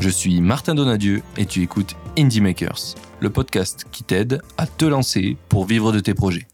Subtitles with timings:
[0.00, 4.84] Je suis Martin Donadieu et tu écoutes Indie Makers, le podcast qui t'aide à te
[4.84, 6.46] lancer pour vivre de tes projets.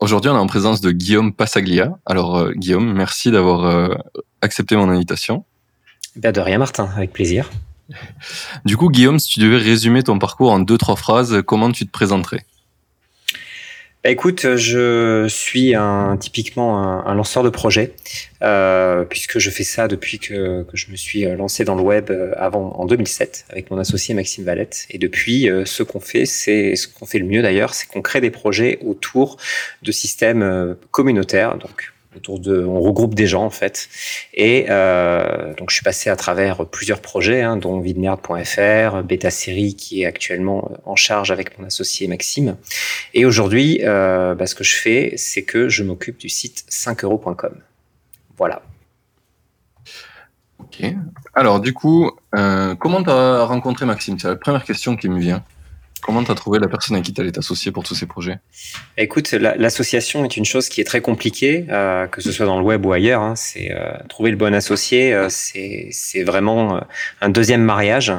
[0.00, 1.98] Aujourd'hui, on est en présence de Guillaume Passaglia.
[2.06, 3.94] Alors, euh, Guillaume, merci d'avoir euh,
[4.42, 5.44] accepté mon invitation.
[6.16, 7.50] Ben de rien, Martin, avec plaisir.
[8.64, 11.86] Du coup, Guillaume, si tu devais résumer ton parcours en deux, trois phrases, comment tu
[11.86, 12.44] te présenterais?
[14.08, 15.74] Bah, écoute, je suis
[16.18, 17.92] typiquement un, lanceur de projet,
[18.42, 22.10] euh, puisque je fais ça depuis que, que, je me suis lancé dans le web
[22.10, 24.86] euh, avant en 2007 avec mon associé Maxime Valette.
[24.88, 28.00] Et depuis, euh, ce qu'on fait, c'est ce qu'on fait le mieux d'ailleurs, c'est qu'on
[28.00, 29.36] crée des projets autour
[29.82, 33.88] de systèmes communautaires, donc autour de, on regroupe des gens en fait.
[34.34, 39.74] Et euh, donc je suis passé à travers plusieurs projets, hein, dont videmerde.fr, Beta Série
[39.74, 42.56] qui est actuellement en charge avec mon associé Maxime.
[43.14, 47.54] Et aujourd'hui, euh, bah, ce que je fais, c'est que je m'occupe du site 5euros.com.
[48.36, 48.62] Voilà.
[50.58, 50.82] Ok.
[51.34, 54.18] Alors du coup, euh, comment tu as rencontré Maxime?
[54.18, 55.42] C'est la première question qui me vient.
[56.02, 58.38] Comment tu as trouvé la personne à qui tu allais t'associer pour tous ces projets?
[58.96, 62.64] Écoute, l'association est une chose qui est très compliquée, euh, que ce soit dans le
[62.64, 63.22] web ou ailleurs.
[63.22, 63.36] Hein.
[63.36, 66.80] c'est euh, trouver le bon associé, euh, c'est vraiment
[67.20, 68.12] un deuxième mariage.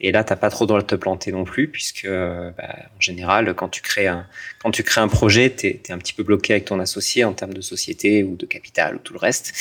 [0.00, 3.54] Et là, t'as pas trop droit de te planter non plus, puisque bah, en général,
[3.54, 4.26] quand tu crées un
[4.58, 7.32] quand tu crées un projet, t'es es un petit peu bloqué avec ton associé en
[7.32, 9.54] termes de société ou de capital ou tout le reste.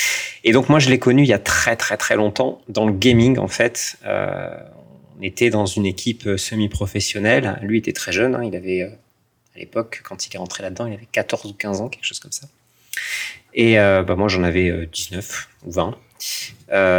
[0.44, 2.94] Et donc moi, je l'ai connu il y a très très très longtemps dans le
[2.94, 3.98] gaming en fait
[5.18, 7.60] on était dans une équipe euh, semi-professionnelle.
[7.62, 8.44] Lui était très jeune, hein.
[8.44, 8.90] il avait, euh,
[9.56, 12.20] à l'époque, quand il est rentré là-dedans, il avait 14 ou 15 ans, quelque chose
[12.20, 12.48] comme ça.
[13.54, 15.98] Et euh, bah, moi, j'en avais 19 ou 20.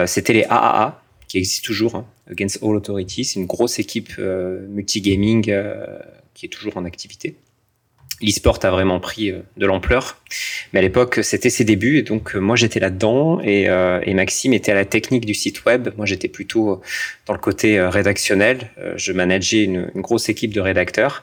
[0.06, 3.24] C'était les AAA, qui existent toujours, hein, Against All Authorities.
[3.24, 5.52] C'est une grosse équipe multi-gaming
[6.34, 7.36] qui est toujours en activité
[8.20, 10.20] l'e-sport a vraiment pris euh, de l'ampleur.
[10.72, 14.52] Mais à l'époque, c'était ses débuts, et donc euh, moi j'étais là-dedans, euh, et, Maxime
[14.52, 15.90] était à la technique du site web.
[15.96, 16.80] Moi j'étais plutôt
[17.26, 18.70] dans le côté rédactionnel.
[18.96, 21.22] je manageais une, grosse équipe de rédacteurs,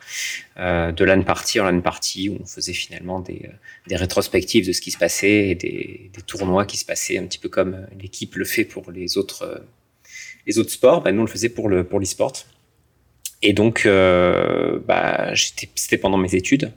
[0.57, 3.49] de LAN party en LAN party, où on faisait finalement des,
[3.89, 7.49] rétrospectives de ce qui se passait et des, tournois qui se passaient, un petit peu
[7.49, 9.63] comme l'équipe le fait pour les autres,
[10.45, 11.01] les autres sports.
[11.01, 12.33] Ben, nous on le faisait pour l'e-sport.
[13.41, 15.31] Et donc, euh, bah,
[15.75, 16.71] c'était pendant mes études.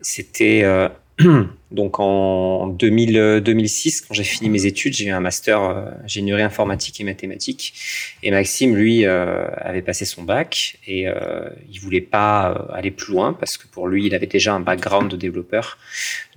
[0.00, 0.88] C'était euh,
[1.72, 6.42] donc en 2000, 2006, quand j'ai fini mes études, j'ai eu un master euh, ingénierie
[6.42, 7.74] informatique et mathématiques.
[8.22, 13.12] Et Maxime, lui, euh, avait passé son bac et euh, il voulait pas aller plus
[13.12, 15.78] loin parce que pour lui, il avait déjà un background de développeur.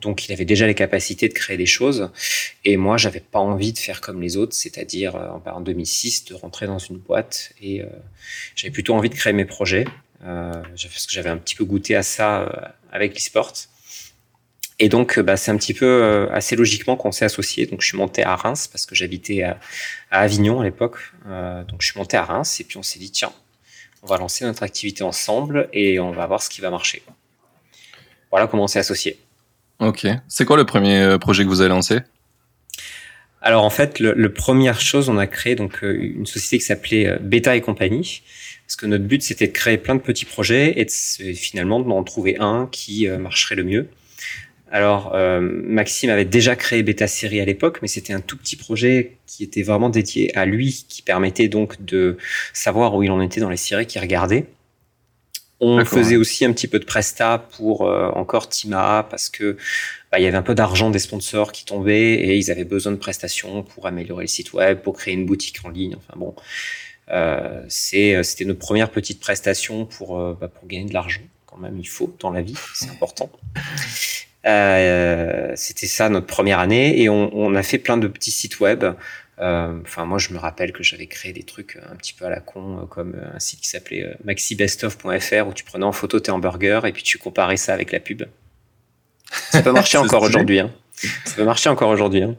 [0.01, 2.09] Donc, il avait déjà les capacités de créer des choses.
[2.65, 5.15] Et moi, j'avais pas envie de faire comme les autres, c'est-à-dire
[5.45, 7.53] en 2006 de rentrer dans une boîte.
[7.61, 7.83] Et
[8.55, 9.85] j'avais plutôt envie de créer mes projets
[10.21, 13.53] parce que j'avais un petit peu goûté à ça avec l'e-sport.
[14.83, 17.67] Et donc, bah, c'est un petit peu euh, assez logiquement qu'on s'est associés.
[17.67, 19.59] Donc, je suis monté à Reims parce que j'habitais à,
[20.09, 20.97] Avignon à l'époque.
[21.27, 23.31] Euh, donc, je suis monté à Reims et puis on s'est dit, tiens,
[24.01, 27.03] on va lancer notre activité ensemble et on va voir ce qui va marcher.
[28.31, 29.19] Voilà comment on s'est associés.
[29.77, 30.07] Ok.
[30.27, 31.99] C'est quoi le premier euh, projet que vous avez lancé?
[33.43, 37.55] Alors en fait, le, première chose, on a créé donc une société qui s'appelait Beta
[37.55, 38.23] et compagnie,
[38.67, 42.03] parce que notre but c'était de créer plein de petits projets et de, finalement d'en
[42.03, 43.89] trouver un qui marcherait le mieux.
[44.71, 48.55] Alors, euh, Maxime avait déjà créé Beta Série à l'époque, mais c'était un tout petit
[48.55, 52.17] projet qui était vraiment dédié à lui, qui permettait donc de
[52.53, 54.45] savoir où il en était dans les séries qu'il regardait.
[55.59, 59.57] On faisait aussi un petit peu de presta pour euh, encore Tima parce que
[60.11, 62.93] bah, il y avait un peu d'argent des sponsors qui tombaient et ils avaient besoin
[62.93, 65.95] de prestations pour améliorer le site web, pour créer une boutique en ligne.
[65.97, 66.33] Enfin bon,
[67.09, 71.21] euh, c'était notre première petite prestation pour bah, pour gagner de l'argent.
[71.45, 73.29] Quand même, il faut dans la vie, c'est important.
[74.45, 78.59] Euh, c'était ça notre première année et on, on, a fait plein de petits sites
[78.59, 78.83] web.
[79.39, 82.29] Euh, enfin, moi, je me rappelle que j'avais créé des trucs un petit peu à
[82.29, 86.31] la con, euh, comme un site qui s'appelait maxibestof.fr où tu prenais en photo tes
[86.31, 88.23] hamburgers et puis tu comparais ça avec la pub.
[89.51, 90.59] Ça peut marcher encore aujourd'hui.
[90.59, 90.71] Hein.
[91.25, 92.23] Ça peut marcher encore aujourd'hui.
[92.23, 92.35] Hein.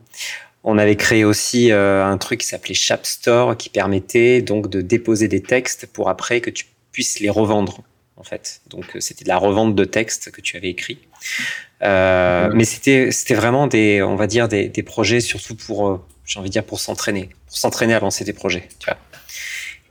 [0.64, 5.42] On avait créé aussi un truc qui s'appelait Shapstore qui permettait donc de déposer des
[5.42, 7.82] textes pour après que tu puisses les revendre
[8.22, 8.60] en fait.
[8.70, 10.98] Donc c'était de la revente de textes que tu avais écrit.
[11.82, 16.00] Euh, mais c'était c'était vraiment des on va dire des, des projets surtout pour euh,
[16.24, 18.98] j'ai envie de dire pour s'entraîner pour s'entraîner à lancer des projets tu vois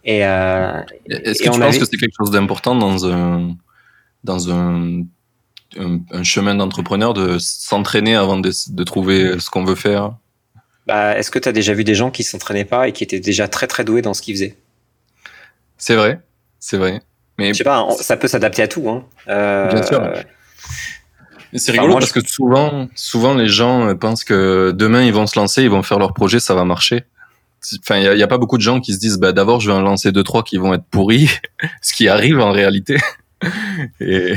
[0.06, 3.58] Et, euh, Est-ce que tu penses que c'est quelque chose d'important dans un,
[4.24, 5.04] dans un,
[5.78, 10.16] un, chemin d'entrepreneur de s'entraîner avant de, de, trouver ce qu'on veut faire?
[10.88, 13.20] Bah, Est-ce que tu as déjà vu des gens qui s'entraînaient pas et qui étaient
[13.20, 14.56] déjà très très doués dans ce qu'ils faisaient?
[15.78, 16.22] C'est vrai,
[16.60, 17.02] c'est vrai.
[17.38, 18.90] Mais je sais pas, ça peut s'adapter à tout.
[18.90, 19.06] Hein.
[19.28, 20.14] Euh, Bien sûr.
[21.54, 25.38] C'est rigolo parce que souvent, souvent les gens euh, pensent que demain ils vont se
[25.38, 27.04] lancer, ils vont faire leur projet, ça va marcher.
[27.80, 29.78] Enfin, il y, a, pas beaucoup de gens qui se disent, bah d'abord je vais
[29.78, 31.30] en lancer deux trois qui vont être pourris,
[31.82, 32.98] ce qui arrive en réalité.
[34.00, 34.36] Et...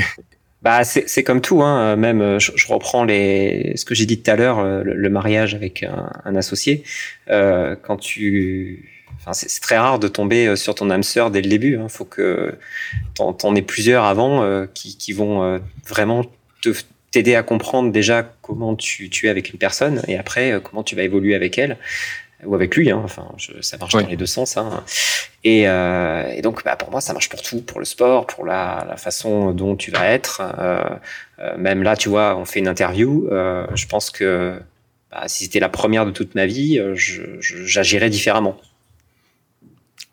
[0.61, 1.95] Bah c'est comme tout, hein.
[1.95, 5.83] Même euh, je, reprends les ce que j'ai dit tout à l'heure, le, mariage avec
[5.83, 6.83] un, associé.
[7.29, 8.94] Euh, quand tu
[9.25, 11.73] Enfin, c'est très rare de tomber sur ton âme sœur dès le début.
[11.73, 11.89] Il hein.
[11.89, 12.53] faut que
[13.15, 16.25] t'en en aies plusieurs avant qui, qui, vont vraiment
[16.61, 16.69] te,
[17.15, 20.83] t'aider à comprendre déjà comment tu, tu, es avec une personne et après euh, comment
[20.83, 21.77] tu vas évoluer avec elle
[22.43, 22.91] ou avec lui.
[22.91, 23.01] Hein.
[23.05, 23.25] Enfin,
[23.61, 24.57] ça marche dans les deux sens.
[24.57, 24.83] Hein.
[25.45, 28.45] Et, euh, et, donc, bah, pour moi, ça marche pour tout, pour le sport, pour
[28.45, 30.41] la, la façon dont tu vas être.
[30.59, 30.83] Euh,
[31.39, 33.29] euh même là, tu vois, on fait une interview.
[33.31, 34.59] Euh, je pense que
[35.09, 36.95] bah, si c'était la première de toute ma vie, euh,
[37.39, 38.57] j'agirais différemment.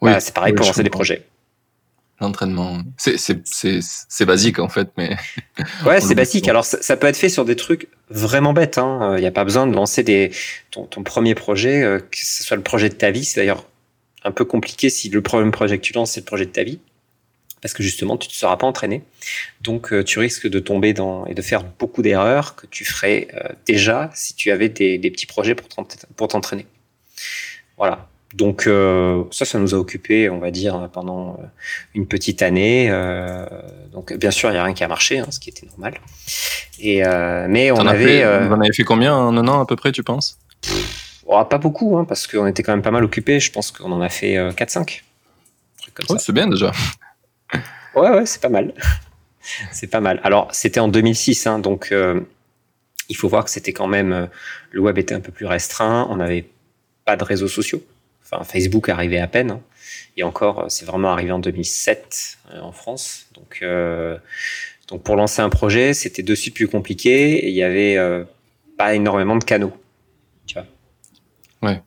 [0.02, 1.24] Oui, bah, c'est pareil pour lancer des projets
[2.22, 2.78] l'entraînement.
[2.96, 5.16] C'est basique en fait, mais.
[5.86, 6.48] Ouais, c'est basique.
[6.48, 8.76] Alors ça, peut être fait sur des trucs vraiment bêtes.
[8.76, 9.18] Il hein.
[9.18, 10.30] n'y a pas besoin de lancer des,
[10.70, 13.24] ton, ton premier projet, euh, que ce soit le projet de ta vie.
[13.24, 13.66] C'est d'ailleurs
[14.24, 16.62] un peu compliqué si le premier projet que tu lances, c'est le projet de ta
[16.62, 16.78] vie.
[17.60, 19.02] Parce que justement, tu ne seras pas entraîné.
[19.60, 23.28] Donc, euh, tu risques de tomber dans et de faire beaucoup d'erreurs que tu ferais
[23.34, 26.66] euh, déjà si tu avais des, des petits projets pour t'entraîner.
[27.76, 28.08] Voilà.
[28.34, 31.44] Donc euh, ça, ça nous a occupé, on va dire, pendant euh,
[31.94, 32.88] une petite année.
[32.90, 33.46] Euh,
[33.92, 35.94] donc bien sûr, il n'y a rien qui a marché, hein, ce qui était normal.
[36.80, 37.02] Et
[37.48, 38.24] mais on avait.
[38.46, 40.38] vous en avez fait combien en un an à peu près, tu penses?
[41.26, 43.38] Oh, Pas beaucoup, hein, parce qu'on était quand même pas mal occupé.
[43.38, 45.02] Je pense qu'on en a fait 4-5.
[46.08, 46.72] Oh, c'est bien déjà.
[47.94, 48.72] ouais, ouais, c'est pas mal.
[49.72, 50.20] c'est pas mal.
[50.24, 51.94] Alors, c'était en 2006, hein, donc
[53.08, 54.28] il faut voir que c'était quand même
[54.70, 56.06] le web était un peu plus restreint.
[56.10, 56.46] On n'avait
[57.04, 57.82] pas de réseaux sociaux.
[58.44, 59.52] Facebook arrivait à peine.
[59.52, 59.60] Hein.
[60.16, 63.26] Et encore, c'est vraiment arrivé en 2007 euh, en France.
[63.34, 64.18] Donc, euh,
[64.88, 68.24] donc pour lancer un projet, c'était de suite plus compliqué et il y avait euh,
[68.76, 69.72] pas énormément de canaux.
[70.46, 70.66] Tu vois.
[71.62, 71.82] Ouais.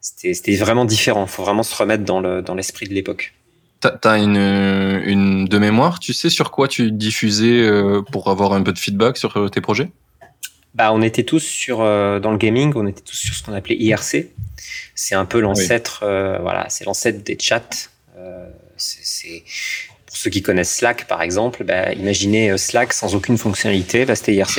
[0.00, 1.24] C'était vraiment différent.
[1.24, 2.20] Il faut vraiment se remettre dans
[2.54, 3.34] l'esprit le, dans de l'époque.
[3.80, 7.70] T'as as une, une de mémoire, tu sais sur quoi tu diffusais
[8.10, 9.90] pour avoir un peu de feedback sur tes projets?
[10.74, 13.76] Bah, on était tous sur dans le gaming, on était tous sur ce qu'on appelait
[13.76, 14.30] IRC,
[14.98, 17.62] c'est un peu l'ancêtre, euh, voilà, c'est l'ancêtre des chats.
[18.16, 19.44] Euh, c'est
[20.06, 24.16] pour ceux qui connaissent Slack, par exemple, bah, imaginez euh, Slack sans aucune fonctionnalité, bah,
[24.16, 24.58] c'était IRC.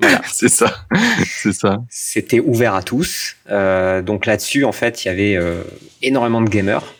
[0.00, 0.22] Voilà.
[0.32, 0.86] c'est ça,
[1.26, 1.82] c'est ça.
[1.90, 3.36] C'était ouvert à tous.
[3.50, 5.38] donc là-dessus, en fait, il y avait
[6.00, 6.94] énormément de gamers.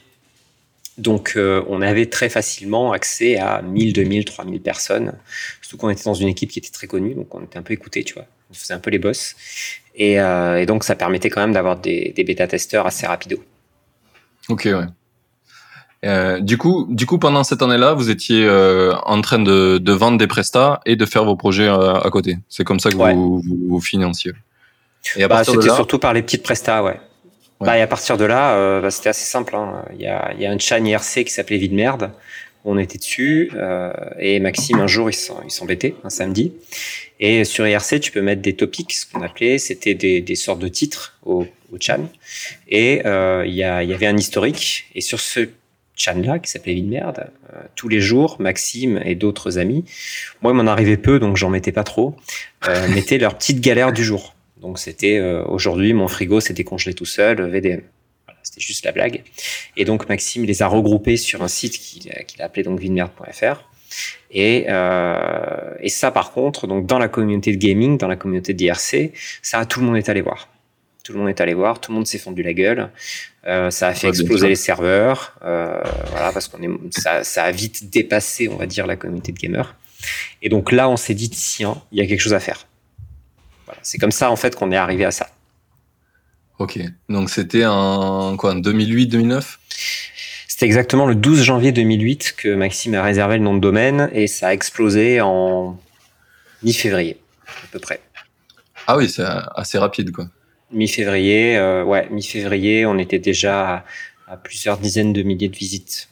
[0.99, 5.14] Donc on avait très facilement accès à 1000, 2000, 3000 personnes.
[5.62, 7.72] Surtout qu'on était dans une équipe qui était très connue, donc on était un peu
[7.72, 8.26] écouté, tu vois.
[8.50, 9.34] On faisait un peu les boss.
[10.00, 13.38] Euh, et, donc, ça permettait quand même d'avoir des, des bêta-testeurs assez rapides.
[14.48, 14.84] Ok, ouais.
[16.04, 19.93] Euh, du coup, du coup, pendant cette année-là, vous étiez euh, en train de, de,
[19.93, 22.38] vendre des prestats et de faire vos projets à côté.
[22.48, 24.32] C'est comme ça que vous, vous, financiez.
[25.16, 27.00] Et bah, c'était surtout par les petites prestats, ouais.
[27.60, 29.56] Bah, et à partir de là, bah, c'était assez simple.
[29.56, 29.84] Hein.
[29.94, 32.11] Il, y a, il y a un chan IRC qui s'appelait Vide Merde.
[32.64, 33.50] On était dessus
[34.18, 36.52] et Maxime un jour il s'embêtait un samedi
[37.18, 40.58] et sur IRC, tu peux mettre des topics, ce qu'on appelait, c'était des, des, sortes
[40.58, 42.11] de titres au, au chan.
[42.68, 44.87] Et euh, il y, y, avait un historique.
[44.94, 45.49] Et sur ce
[45.96, 49.85] chan-là, qui s'appelait Ville Merde, euh, tous les jours, Maxime et d'autres amis,
[50.42, 52.14] moi, il m'en arrivait peu, donc j'en mettais pas trop,
[52.68, 54.35] euh, mettaient leur petite galère du jour.
[54.61, 57.80] Donc c'était euh, aujourd'hui, mon frigo s'était congelé tout seul, VDM.
[58.26, 59.23] Voilà, c'était juste la blague.
[59.76, 63.64] Et donc Maxime les a regroupés sur un site qu'il a appelé donc villemerde.fr.
[64.31, 68.55] Et, euh, et ça, par contre, donc dans la communauté de gaming, dans la communauté
[68.55, 69.12] d'IRC,
[69.43, 70.49] ça, tout le monde est allé voir.
[71.05, 72.91] Tout le monde est allé voir, tout le monde s'est fendu la gueule.
[73.47, 77.53] Euh, ça a fait exploser les serveurs, euh, voilà, parce qu'on est, ça, ça, a
[77.53, 79.76] vite dépassé, on va dire, la communauté de gamers.
[80.43, 82.67] Et donc là, on s'est dit, tiens, il y a quelque chose à faire.
[83.67, 85.29] Voilà, c'est comme ça, en fait, qu'on est arrivé à ça.
[86.59, 89.59] Ok, donc c'était en quoi, en 2008, 2009
[90.56, 94.26] c'était exactement le 12 janvier 2008 que Maxime a réservé le nom de domaine et
[94.26, 95.78] ça a explosé en
[96.62, 98.00] mi-février, à peu près.
[98.86, 99.22] Ah oui, c'est
[99.54, 100.30] assez rapide, quoi.
[100.72, 103.84] Mi-février, euh, ouais, mi-février, on était déjà
[104.26, 106.08] à, plusieurs dizaines de milliers de visites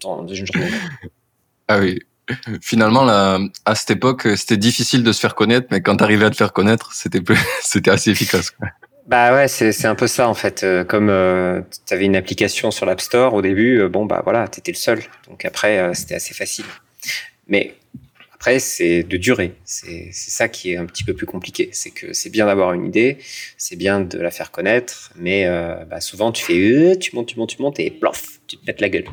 [0.00, 0.72] dans une journée.
[1.68, 2.00] ah oui.
[2.60, 6.24] Finalement, là, à cette époque, c'était difficile de se faire connaître, mais quand tu arrivais
[6.24, 7.22] à te faire connaître, c'était
[7.62, 8.50] c'était assez efficace.
[8.50, 8.66] Quoi.
[9.06, 10.62] Bah ouais, c'est un peu ça en fait.
[10.62, 14.20] Euh, comme euh, tu avais une application sur l'App Store au début, euh, bon bah
[14.22, 15.00] voilà, tu étais le seul.
[15.28, 16.66] Donc après, c'était assez facile.
[17.48, 17.74] Mais
[18.34, 19.54] après, c'est de durer.
[19.64, 21.70] C'est ça qui est un petit peu plus compliqué.
[21.72, 23.18] C'est que c'est bien d'avoir une idée,
[23.56, 25.46] c'est bien de la faire connaître, mais
[25.90, 28.80] bah, souvent tu fais, tu montes, tu montes, tu montes et plof, tu te pètes
[28.80, 29.06] la gueule.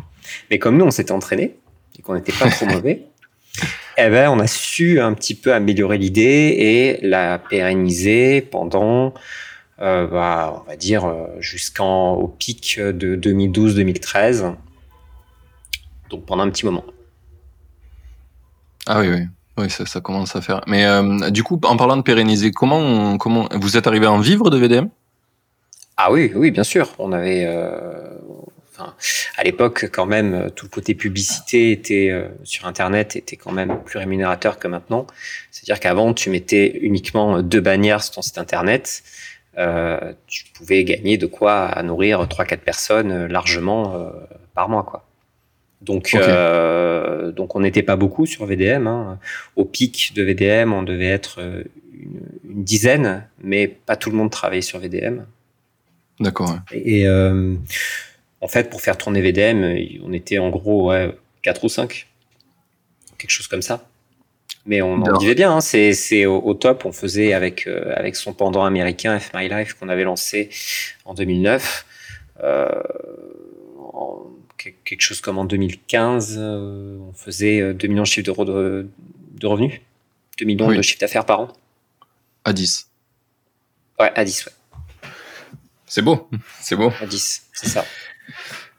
[0.52, 1.56] Mais comme nous, on s'était entraîné
[1.98, 3.04] et qu'on n'était pas trop mauvais,
[3.98, 6.56] eh ben, on a su un petit peu améliorer l'idée
[7.02, 9.14] et la pérenniser pendant
[9.80, 14.56] euh, bah, on va dire euh, jusqu'en au pic de 2012-2013.
[16.10, 16.84] Donc pendant un petit moment.
[18.88, 19.20] Ah oui, oui.
[19.60, 20.62] Oui, ça, ça commence à faire.
[20.68, 24.20] Mais euh, du coup, en parlant de pérenniser, comment, comment vous êtes arrivé à en
[24.20, 24.88] vivre de VDM
[25.98, 26.94] Ah oui, oui, bien sûr.
[27.00, 27.48] On avait,
[28.72, 28.94] enfin,
[29.36, 32.12] à l'époque, quand même, tout le côté publicité était
[32.44, 35.08] sur Internet était quand même plus rémunérateur que maintenant.
[35.50, 39.02] C'est-à-dire qu'avant, tu mettais uniquement deux bannières sur ton site Internet.
[39.58, 44.12] Euh, tu pouvais gagner de quoi à nourrir 3-4 personnes euh, largement euh,
[44.54, 44.84] par mois.
[44.84, 45.04] Quoi.
[45.82, 46.16] Donc,
[47.36, 48.88] donc on n'était pas beaucoup sur VDM.
[48.88, 49.20] Hein.
[49.56, 51.40] Au pic de VDM, on devait être
[51.94, 55.26] une, dizaine, mais pas tout le monde travaillait sur VDM.
[56.20, 56.58] D'accord.
[56.72, 62.08] Et, en fait, pour faire tourner VDM, on était en gros ouais, 4 ou 5.
[63.20, 63.88] Quelque chose comme ça
[64.68, 65.56] mais on en vivait bien.
[65.56, 65.62] Hein.
[65.62, 66.86] C'est au, top.
[66.86, 70.50] On faisait avec euh, avec son pendant américain F My Life qu'on avait lancé
[71.06, 71.86] en 2009.
[72.44, 72.70] Euh,
[74.84, 78.90] quelque chose comme en 2015, euh, on faisait 2 millions de chiffres d'euros de,
[79.44, 79.80] revenus,
[80.40, 81.48] 2 millions de chiffres d'affaires par an.
[82.44, 82.90] À 10.
[84.00, 84.52] Ouais, à 10, ouais.
[85.86, 86.92] C'est beau, c'est beau.
[87.02, 87.86] À 10, c'est ça.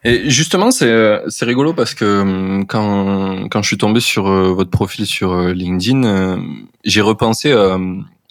[0.05, 4.29] Et justement, c'est euh, c'est rigolo parce que hum, quand quand je suis tombé sur
[4.29, 6.41] euh, votre profil sur euh, LinkedIn,
[6.85, 7.53] j'ai repensé.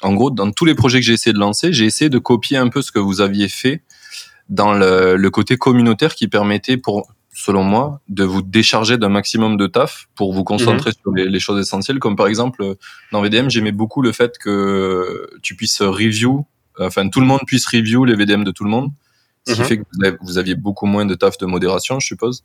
[0.04, 2.58] en gros, dans tous les projets que j'ai essayé de lancer, j'ai essayé de copier
[2.58, 3.82] un peu ce que vous aviez fait
[4.48, 9.58] dans le, le côté communautaire qui permettait, pour selon moi, de vous décharger d'un maximum
[9.58, 11.02] de taf pour vous concentrer mhm.
[11.02, 12.00] sur les, les, choses essentielles.
[12.00, 12.76] Comme par exemple,
[13.12, 16.46] dans VDM, j'aimais beaucoup le fait que tu puisses review,
[16.80, 18.92] enfin tout le monde puisse review les VDM de tout le monde.
[19.48, 19.66] Ce qui mhm.
[19.66, 22.44] fait que vous aviez beaucoup moins de taf de modération, je suppose.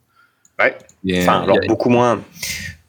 [0.59, 0.77] Ouais.
[1.17, 2.21] enfin, alors beaucoup moins.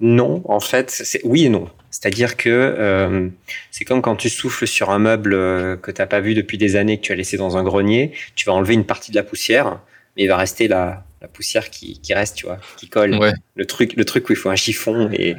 [0.01, 1.69] Non, en fait, c'est oui et non.
[1.91, 3.29] C'est-à-dire que euh,
[3.71, 6.59] c'est comme quand tu souffles sur un meuble euh, que tu n'as pas vu depuis
[6.59, 9.17] des années, que tu as laissé dans un grenier, tu vas enlever une partie de
[9.17, 9.81] la poussière,
[10.17, 13.19] mais il va rester la, la poussière qui, qui, reste, tu vois, qui colle.
[13.55, 15.37] Le truc, le truc où il faut un chiffon et,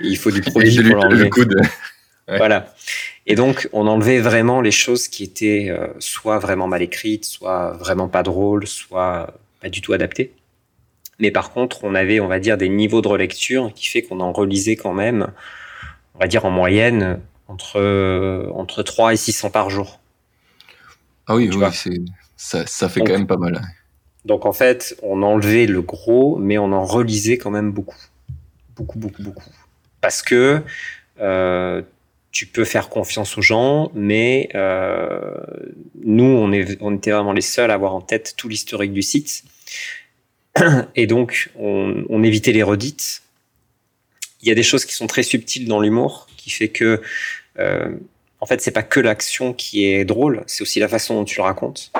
[0.00, 1.30] il faut du produit pour l'enlever.
[2.28, 2.74] Voilà.
[3.26, 7.72] Et donc, on enlevait vraiment les choses qui étaient euh, soit vraiment mal écrites, soit
[7.72, 10.32] vraiment pas drôles, soit pas du tout adaptées.
[11.18, 14.20] Mais par contre, on avait, on va dire, des niveaux de relecture qui fait qu'on
[14.20, 15.32] en relisait quand même,
[16.14, 19.98] on va dire en moyenne, entre, entre 3 et 600 par jour.
[21.26, 22.00] Ah oui, oui
[22.36, 23.60] ça, ça, fait quand même pas mal.
[24.24, 27.96] Donc en fait, on enlevait le gros, mais on en relisait quand même beaucoup.
[28.76, 29.50] Beaucoup, beaucoup, beaucoup.
[30.00, 30.62] Parce que
[31.20, 31.82] euh,
[32.36, 35.32] tu peux faire confiance aux gens, mais euh,
[36.04, 39.00] nous, on, est, on était vraiment les seuls à avoir en tête tout l'historique du
[39.00, 39.42] site.
[40.96, 43.22] Et donc, on, évitait les redites.
[44.42, 47.00] Il y a des choses qui sont très subtiles dans l'humour, qui fait que,
[47.58, 47.96] euh,
[48.40, 51.38] en fait, c'est pas que l'action qui est drôle, c'est aussi la façon dont tu
[51.38, 51.90] le racontes.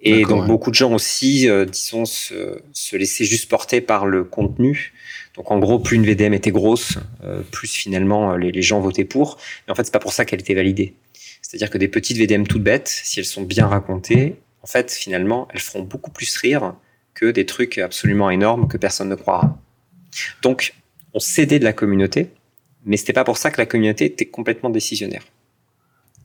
[0.00, 4.22] Et donc, beaucoup de gens aussi, euh, disons, se, se laissaient juste porter par le
[4.22, 4.92] contenu
[5.38, 9.04] donc en gros, plus une VDM était grosse, euh, plus finalement euh, les, gens votaient
[9.04, 9.38] pour.
[9.66, 10.94] Mais en fait, c'est pas pour ça qu'elle était validée.
[11.42, 15.46] C'est-à-dire que des petites VDM toutes bêtes, si elles sont bien racontées, en fait, finalement,
[15.54, 16.74] elles feront beaucoup plus rire
[17.14, 19.56] que des trucs absolument énormes que personne ne croira.
[20.42, 20.74] Donc,
[21.14, 22.30] on cédait de la communauté,
[22.84, 25.22] mais c'était pas pour ça que la communauté était complètement décisionnaire.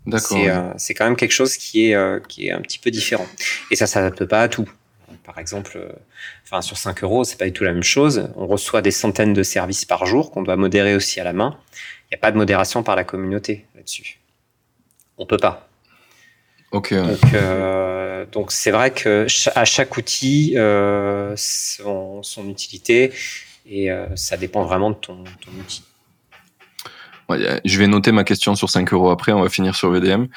[0.05, 0.38] D'accord.
[0.77, 3.27] C'est euh, quand même quelque chose qui est, qui est un petit peu différent.
[3.72, 4.69] Et ça s'adapte pas à tout
[5.24, 5.91] par exemple, euh,
[6.43, 8.29] enfin sur 5 euros, c'est pas du tout la même chose.
[8.36, 11.57] On reçoit des centaines de services par jour qu'on doit modérer aussi à la main.
[12.05, 14.19] Il n'y a pas de modération par la communauté là-dessus.
[15.17, 15.69] On peut pas.
[16.72, 16.91] Ok.
[16.91, 23.12] Euh, donc, c'est vrai que à chaque outil euh, son, utilité
[23.65, 25.24] et ça dépend vraiment de ton
[25.57, 25.83] outil
[27.30, 30.27] je vais noter ma question sur 5 euros après, on va finir sur VDM.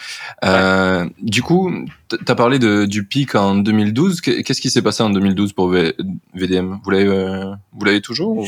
[0.45, 1.73] Euh, du coup,
[2.09, 4.21] tu as parlé de, du pic en 2012.
[4.21, 8.47] Qu'est-ce qui s'est passé en 2012 pour VDM Vous l'avez euh, toujours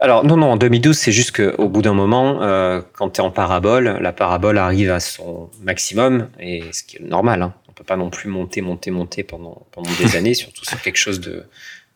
[0.00, 3.24] Alors non, non, en 2012, c'est juste qu'au bout d'un moment, euh, quand tu es
[3.24, 7.42] en parabole, la parabole arrive à son maximum, et ce qui est normal.
[7.42, 7.54] Hein.
[7.68, 10.98] On peut pas non plus monter, monter, monter pendant, pendant des années, surtout sur quelque
[10.98, 11.44] chose de,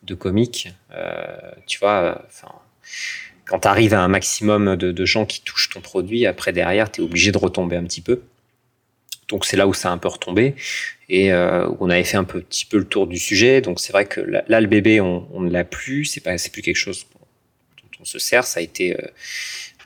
[0.03, 0.69] de comique.
[1.67, 2.53] tu vois, enfin
[3.45, 7.01] quand tu arrives à un maximum de, gens qui touchent ton produit, après derrière, tu
[7.01, 8.21] es obligé de retomber un petit peu.
[9.29, 10.55] donc c'est là où ça a un peu retombé
[11.09, 13.61] et euh, on avait fait un petit peu le tour du sujet.
[13.61, 16.05] Donc c'est vrai que là, le bébé, on, on ne l'a plus.
[16.05, 18.45] C'est pas, c'est plus quelque chose dont on se sert.
[18.45, 19.07] Ça a été, euh,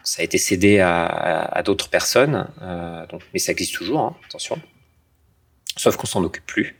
[0.04, 2.48] ça a été cédé à, à, d'autres personnes.
[2.62, 4.58] Euh, donc, mais ça existe toujours, hein, attention.
[5.76, 6.76] Sauf qu'on s'en occupe plus.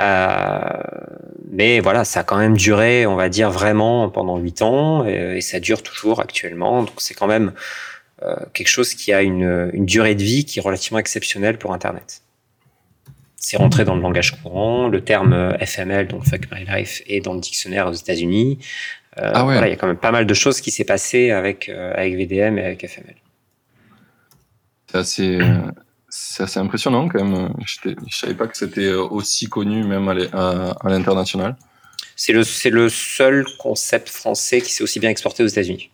[0.00, 0.58] Euh,
[1.50, 5.38] mais voilà, ça a quand même duré, on va dire vraiment pendant huit ans, et,
[5.38, 6.82] et, ça dure toujours actuellement.
[6.82, 7.52] Donc c'est quand même
[8.22, 11.72] euh, quelque chose qui a une, une durée de vie qui est relativement exceptionnelle pour
[11.72, 12.22] Internet
[13.46, 14.88] c'est rentré dans le langage courant.
[14.88, 18.58] Le terme euh, FML, donc Fuck My Life, est dans le dictionnaire aux États-Unis.
[19.18, 19.56] Euh, ah ouais.
[19.68, 22.16] il y a quand même pas mal de choses qui s'est passé avec euh, avec
[22.16, 23.14] VDM et avec FML.
[24.88, 25.38] C'est assez,
[26.18, 27.52] c'est assez impressionnant quand même.
[27.64, 30.14] Je, ne savais pas que c'était aussi connu même à
[30.84, 31.56] l'international.
[32.14, 35.90] C'est le, seul concept français qui s'est aussi bien exporté aux États-Unis.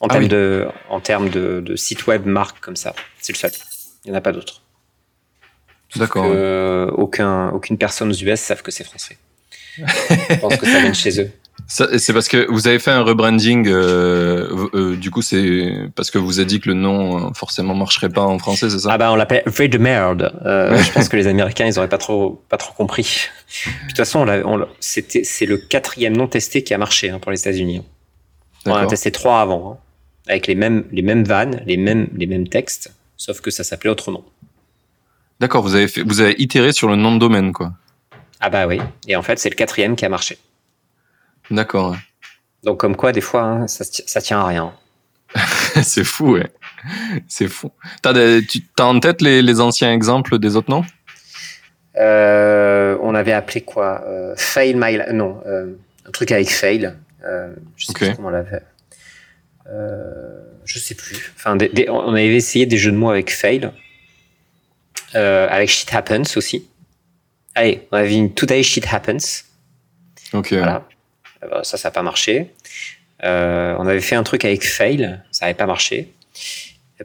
[0.00, 3.38] En ah termes de, en termes de, de site web marque comme ça, c'est le
[3.38, 3.50] seul.
[4.04, 4.62] Il n'y en a pas d'autres.
[5.96, 6.26] D'accord.
[6.98, 9.18] aucun, aucune personne aux US savent que c'est français.
[9.76, 11.30] Je pense que ça vient de chez eux.
[11.66, 13.66] C'est parce que vous avez fait un rebranding.
[13.68, 17.74] Euh, euh, du coup, c'est parce que vous avez dit que le nom euh, forcément
[17.74, 18.90] marcherait pas en français, c'est ça?
[18.92, 20.32] Ah bah on l'appelait Free de merde.
[20.44, 23.28] je pense que les Américains ils auraient pas trop pas trop compris.
[23.64, 24.26] de toute façon,
[24.80, 27.82] c'était c'est le quatrième nom testé qui a marché hein, pour les États-Unis.
[28.66, 29.76] On a testé trois avant, hein,
[30.28, 33.90] avec les mêmes les mêmes vannes, les mêmes les mêmes textes, sauf que ça s'appelait
[33.90, 34.24] autrement.
[35.40, 37.72] D'accord, vous avez fait, vous avez itéré sur le nom de domaine, quoi.
[38.38, 38.80] Ah bah oui.
[39.08, 40.38] Et en fait, c'est le quatrième qui a marché.
[41.50, 41.96] D'accord.
[42.62, 44.72] Donc comme quoi, des fois, hein, ça, ça tient à rien.
[45.82, 46.50] c'est fou, ouais.
[47.28, 47.70] C'est fou.
[48.02, 50.84] T'as, tu as en tête les, anciens exemples des autres noms?
[51.96, 54.02] Euh, On avait appelé quoi?
[54.06, 55.74] Euh, Fail My Non, euh,
[56.06, 56.94] un truc avec Fail.
[57.76, 58.62] je sais plus comment on l'avait.
[60.64, 61.32] je sais plus.
[61.36, 61.56] Enfin,
[61.88, 63.70] on avait essayé des jeux de mots avec Fail.
[65.14, 66.68] Avec Shit Happens aussi.
[67.54, 69.44] Allez, on avait une Today Shit Happens.
[70.32, 70.54] Ok.
[70.54, 70.86] Voilà.
[71.42, 72.48] Euh, bah, ça, ça n'a pas marché.
[73.24, 76.12] Euh, on avait fait un truc avec Fail, ça n'avait pas marché.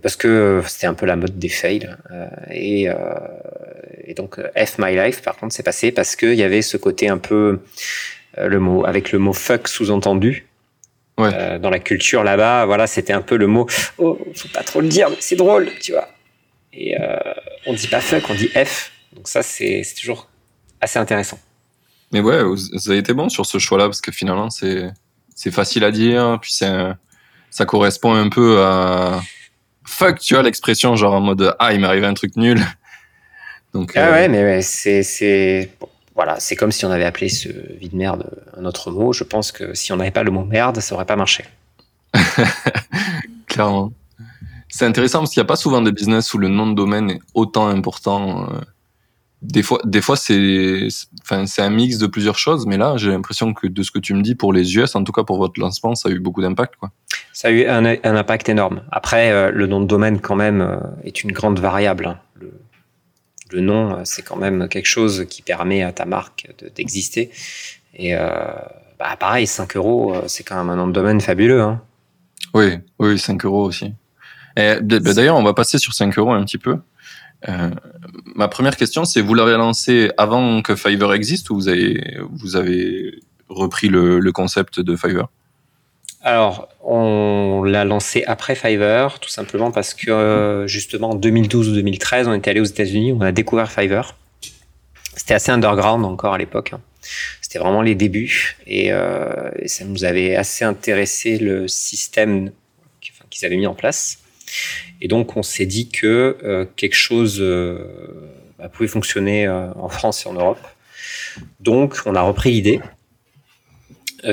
[0.01, 1.89] Parce que c'était un peu la mode des fails.
[2.51, 2.87] et,
[4.03, 7.09] et, donc, F My Life, par contre, c'est passé parce qu'il y avait ce côté
[7.09, 7.61] un peu,
[8.37, 10.45] le mot, avec le mot fuck sous-entendu.
[11.17, 11.57] Ouais.
[11.57, 13.65] dans la culture là-bas, voilà, c'était un peu le mot.
[13.97, 16.09] Oh, faut pas trop le dire, mais c'est drôle, tu vois.
[16.77, 17.17] Et euh,
[17.65, 18.91] on dit pas fuck, on dit F.
[19.13, 20.29] Donc ça, c'est toujours
[20.79, 21.39] assez intéressant.
[22.11, 22.57] Mais ouais, vous
[22.89, 24.89] avez été bon sur ce choix-là parce que finalement, c'est
[25.35, 29.21] c'est facile à dire, puis ça correspond un peu à
[29.87, 32.61] fuck, tu vois l'expression genre en mode ah il m'est arrivé un truc nul.
[33.73, 35.71] Donc ah ouais, euh, mais c'est c'est
[36.15, 39.13] voilà, c'est comme si on avait appelé ce vide merde un autre mot.
[39.13, 41.45] Je pense que si on n'avait pas le mot merde, ça aurait pas marché.
[43.47, 43.91] Clairement.
[44.69, 47.11] C'est intéressant parce qu'il n'y a pas souvent de business où le nom de domaine
[47.11, 48.49] est autant important.
[48.51, 48.61] Euh.
[49.43, 50.87] Des fois, des fois c'est,
[51.21, 53.99] enfin, c'est un mix de plusieurs choses, mais là, j'ai l'impression que de ce que
[53.99, 56.19] tu me dis pour les US, en tout cas pour votre lancement, ça a eu
[56.19, 56.91] beaucoup d'impact, quoi.
[57.33, 58.81] Ça a eu un, impact énorme.
[58.91, 62.07] Après, euh, le nom de domaine, quand même, euh, est une grande variable.
[62.07, 62.19] Hein.
[63.51, 67.29] Le, nom, c'est quand même quelque chose qui permet à ta marque d'exister.
[67.93, 71.61] Et bah, pareil, 5 euros, c'est quand même un nom de domaine fabuleux.
[71.61, 71.81] Hein.
[72.53, 73.93] Oui, oui, 5 euros aussi.
[74.57, 76.77] Bah, d'ailleurs, on va passer sur 5 euros un petit peu.
[77.47, 77.69] Euh,
[78.35, 82.55] ma première question, c'est vous l'avez lancé avant que Fiverr existe ou vous avez, vous
[82.55, 83.19] avez
[83.49, 85.27] repris le, concept de Fiverr?
[86.21, 91.73] Alors, on l'a lancé après Fiverr, tout simplement parce que euh, justement en 2012 ou
[91.73, 94.15] 2013, on était allé aux États-Unis, on a découvert Fiverr.
[95.15, 96.71] C'était assez underground encore à l'époque.
[96.73, 96.81] Hein.
[97.41, 102.51] C'était vraiment les débuts euh, et, ça nous avait assez intéressé le système
[103.29, 104.19] qu'ils avaient mis en place.
[105.01, 107.77] Et donc, on s'est dit que euh, quelque chose euh,
[108.57, 110.65] bah, pouvait fonctionner euh, en France et en Europe.
[111.59, 112.79] Donc, on a repris l'idée.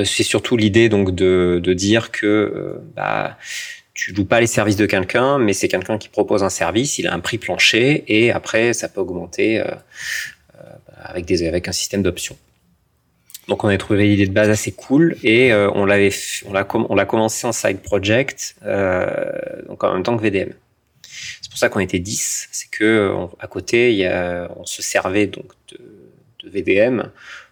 [0.03, 3.37] c'est surtout l'idée donc de, de, dire que bah,
[3.93, 7.07] tu loues pas les services de quelqu'un, mais c'est quelqu'un qui propose un service, il
[7.07, 9.63] a un prix plancher et après ça peut augmenter
[10.97, 12.35] avec des avec un système d'options.
[13.47, 16.11] Donc on a trouvé l'idée de base assez cool et euh, on l'avait
[16.45, 19.15] on l'a on l'a commencé en side project euh,
[19.67, 20.51] donc en même temps que VDM.
[21.41, 24.81] C'est pour ça qu'on était 10, c'est que à côté il y a, on se
[24.81, 25.79] servait donc de,
[26.43, 27.03] de, VDM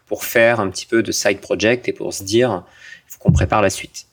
[0.07, 2.63] pour faire un petit peu de side project et pour se dire
[3.07, 4.07] il faut qu'on prépare la suite.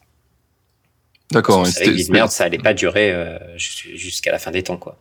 [1.33, 1.67] D'accord.
[1.67, 4.99] Avec merde, ça allait pas durer euh, jusqu'à la fin des temps quoi.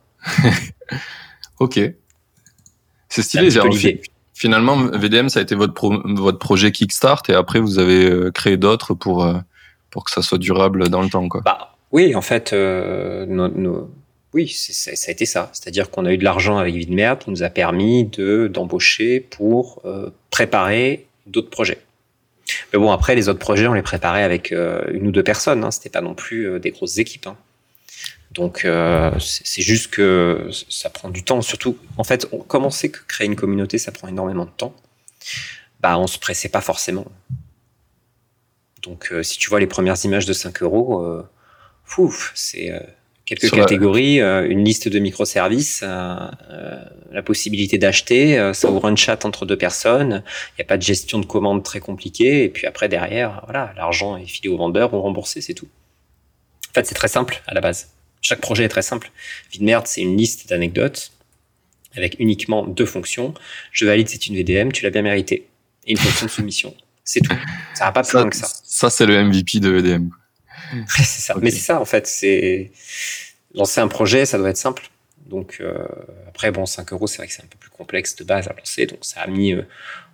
[1.58, 1.80] ok.
[3.08, 4.00] C'est stylé, j'ai
[4.40, 5.74] finalement, VDM, ça a été votre,
[6.14, 9.34] votre projet Kickstart et après, vous avez euh, créé d'autres pour, euh,
[9.90, 11.28] pour que ça soit durable dans le temps.
[11.44, 13.26] Bah, oui, en fait, euh,
[14.32, 15.50] oui, ça a été ça.
[15.52, 19.82] C'est-à-dire qu'on a eu de l'argent avec Vidmerde qui nous a permis de d'embaucher pour
[20.30, 21.78] préparer d'autres projets.
[22.72, 25.64] Mais bon, après, les autres projets, on les préparait avec une ou deux personnes.
[25.64, 25.70] Hein.
[25.70, 27.26] C'était pas non plus des grosses équipes.
[27.26, 27.36] Hein.
[28.32, 28.66] Donc,
[29.18, 31.42] c'est juste que ça prend du temps.
[31.42, 34.50] Surtout, en fait, on, comme on sait que créer une communauté, ça prend énormément de
[34.50, 34.74] temps,
[35.80, 37.06] bah, on se pressait pas forcément.
[38.82, 41.24] Donc, si tu vois les premières images de 5 euros,
[41.84, 42.72] fouf, c'est
[43.38, 46.16] quelques catégories, euh, une liste de microservices, euh,
[46.50, 50.76] euh, la possibilité d'acheter, ça ouvre un chat entre deux personnes, il n'y a pas
[50.76, 54.56] de gestion de commandes très compliquée, et puis après derrière, voilà, l'argent est filé aux
[54.56, 55.68] vendeurs ou remboursé, c'est tout.
[56.70, 57.88] En fait, c'est très simple à la base.
[58.20, 59.10] Chaque projet est très simple.
[59.50, 61.12] Vidmerde, c'est une liste d'anecdotes
[61.96, 63.34] avec uniquement deux fonctions.
[63.72, 65.48] Je valide, c'est une VDM, tu l'as bien mérité.
[65.86, 66.74] Et une fonction de soumission.
[67.04, 67.34] C'est tout.
[67.74, 68.48] Ça va pas plus loin que ça.
[68.64, 70.10] Ça, c'est le MVP de VDM.
[70.88, 71.34] c'est ça.
[71.40, 72.06] Mais c'est ça, en fait.
[72.06, 72.70] C'est
[73.54, 74.90] lancer un projet, ça doit être simple.
[75.26, 75.86] Donc euh,
[76.28, 78.52] après, bon, 5 euros, c'est vrai que c'est un peu plus complexe de base à
[78.52, 78.86] lancer.
[78.86, 79.62] Donc ça a mis, euh,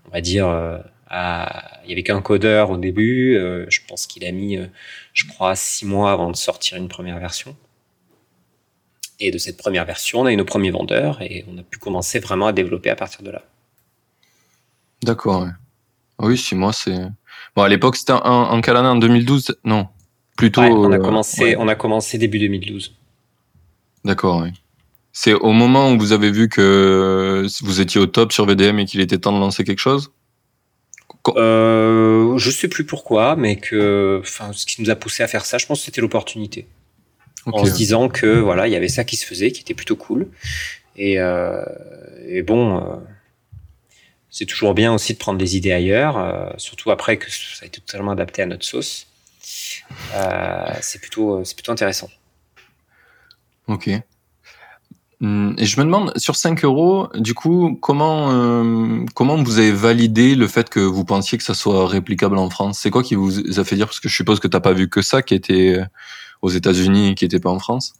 [0.06, 1.80] on va dire, euh, à...
[1.84, 3.34] il y avait qu'un codeur au début.
[3.68, 4.58] je pense qu'il a mis,
[5.12, 7.56] je crois, 6 mois avant de sortir une première version.
[9.18, 11.79] Et de cette première version, on a eu nos premiers vendeurs et on a pu
[11.79, 13.42] commencer vraiment à développer à partir de là.
[15.02, 15.46] D'accord.
[16.18, 16.98] Oui, 6 mois, c'est.
[17.55, 19.88] Bon, à l'époque, c'était en, quelle année En 2012 Non.
[20.37, 20.61] Plutôt.
[20.61, 22.94] on, a commencé, on a commencé début 2012.
[24.05, 24.50] D'accord, oui.
[25.12, 28.85] C'est au moment où vous avez vu que vous étiez au top sur VDM et
[28.85, 30.12] qu'il était temps de lancer quelque chose?
[31.37, 35.46] Euh, Je sais plus pourquoi, mais que, enfin, ce qui nous a poussé à faire
[35.46, 36.66] ça, je pense que c'était l'opportunité.
[37.46, 39.96] En se disant que voilà, il y avait ça qui se faisait, qui était plutôt
[39.96, 40.28] cool.
[40.96, 41.62] Et, euh,
[42.44, 42.96] bon, euh,
[44.30, 47.66] c'est toujours bien aussi de prendre des idées ailleurs, euh, surtout après que ça a
[47.66, 49.06] été totalement adapté à notre sauce.
[50.80, 52.11] c'est plutôt, c'est plutôt intéressant.
[53.68, 53.90] Ok.
[55.22, 59.72] Hum, et je me demande, sur 5 euros, du coup, comment, euh, comment vous avez
[59.72, 62.81] validé le fait que vous pensiez que ça soit réplicable en France?
[62.81, 63.87] C'est quoi qui vous a fait dire?
[63.87, 65.85] Parce que je suppose que tu n'as pas vu que ça qui était euh,
[66.42, 67.94] aux États-Unis et qui n'était pas en France.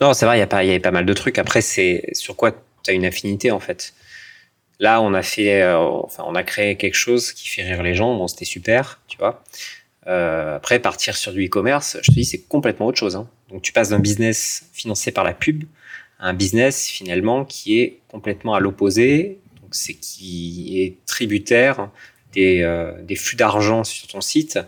[0.00, 1.38] Non, c'est vrai, il y, y avait pas mal de trucs.
[1.38, 3.92] Après, c'est sur quoi tu as une affinité en fait?
[4.80, 7.94] Là, on a fait, euh, enfin, on a créé quelque chose qui fait rire les
[7.94, 8.16] gens.
[8.16, 9.42] Bon, c'était super, tu vois.
[10.06, 13.16] Euh, après, partir sur du e-commerce, je te dis, c'est complètement autre chose.
[13.16, 13.28] Hein.
[13.50, 15.64] Donc, tu passes d'un business financé par la pub
[16.18, 19.38] un business finalement qui est complètement à l'opposé.
[19.62, 21.90] Donc, c'est qui est tributaire
[22.32, 24.58] des, euh, des flux d'argent sur ton site.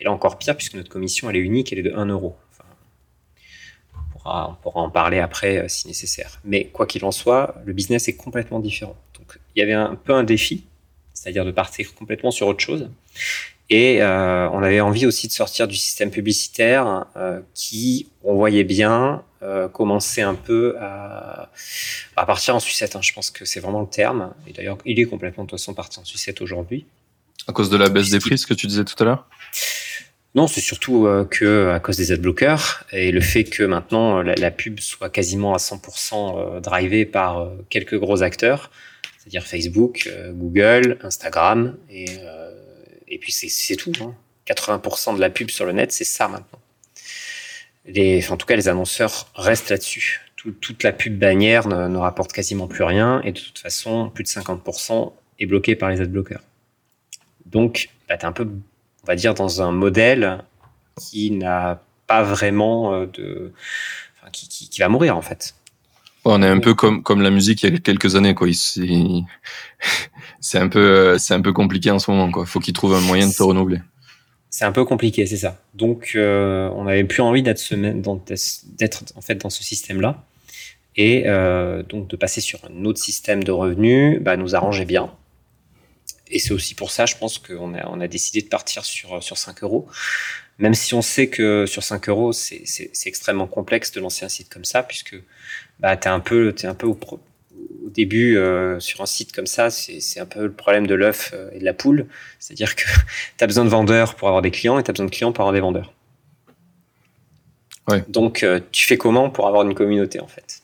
[0.00, 2.36] Et là, encore pire, puisque notre commission, elle est unique, elle est de 1 euro.
[2.52, 2.68] Enfin,
[3.94, 6.40] on, pourra, on pourra en parler après euh, si nécessaire.
[6.44, 8.96] Mais quoi qu'il en soit, le business est complètement différent.
[9.18, 10.64] Donc, il y avait un peu un défi,
[11.14, 12.90] c'est-à-dire de partir complètement sur autre chose.
[13.68, 18.64] Et euh, on avait envie aussi de sortir du système publicitaire euh, qui, on voyait
[18.64, 21.50] bien, euh, commençait un peu à,
[22.14, 22.94] à partir en sucette.
[22.94, 23.02] Hein.
[23.02, 24.32] Je pense que c'est vraiment le terme.
[24.46, 26.86] Et d'ailleurs, il est complètement de toute façon parti en sucette aujourd'hui.
[27.48, 29.26] À cause de la baisse des prix, ce que tu disais tout à l'heure?
[30.36, 34.34] Non, c'est surtout euh, que à cause des adblockers et le fait que maintenant la,
[34.34, 38.70] la pub soit quasiment à 100% euh, drivée par euh, quelques gros acteurs,
[39.16, 42.06] c'est-à-dire Facebook, Google, Instagram et
[43.08, 43.92] et puis c'est tout.
[44.46, 45.14] 80% hein.
[45.14, 46.60] de la pub sur le net, c'est ça maintenant.
[47.88, 50.22] En tout cas, les annonceurs restent là-dessus.
[50.60, 54.28] toute la pub bannière ne, rapporte quasiment plus rien et de toute façon, plus de
[54.28, 56.42] 50% est bloqué par les adblockers.
[57.44, 58.48] Donc, bah, tu es un peu,
[59.02, 60.44] on va dire, dans un modèle
[61.00, 63.52] qui n'a pas vraiment euh, de.
[64.32, 65.54] Qui, va mourir en fait.
[66.28, 68.34] On est un peu comme, comme la musique il y a quelques années.
[68.34, 68.48] Quoi.
[70.40, 72.44] c'est un peu euh, c'est un peu compliqué en ce moment quoi.
[72.46, 73.80] Faut qu'ils trouvent un moyen de se renouveler.
[74.50, 75.62] C'est un peu compliqué, c'est ça.
[75.74, 77.62] Donc euh, on avait plus envie d'être
[79.14, 80.24] en fait dans ce système là
[80.96, 85.12] et euh, donc de passer sur un autre système de revenus, bah, nous arrangeait bien.
[86.28, 89.22] Et c'est aussi pour ça, je pense qu'on a, on a décidé de partir sur,
[89.22, 89.86] sur 5 euros.
[90.58, 94.48] Même si on sait que sur 5 euros, c'est extrêmement complexe de lancer un site
[94.48, 95.16] comme ça, puisque
[95.80, 96.98] bah, tu es un peu, es un peu au,
[97.86, 101.32] au début, euh, sur un site comme ça, c'est un peu le problème de l'œuf
[101.34, 102.06] euh, et de la poule.
[102.38, 102.84] C'est-à-dire que
[103.38, 105.32] tu as besoin de vendeurs pour avoir des clients et tu as besoin de clients
[105.32, 105.92] pour avoir des vendeurs.
[108.08, 110.62] Donc, euh, tu fais comment pour avoir une communauté, en fait?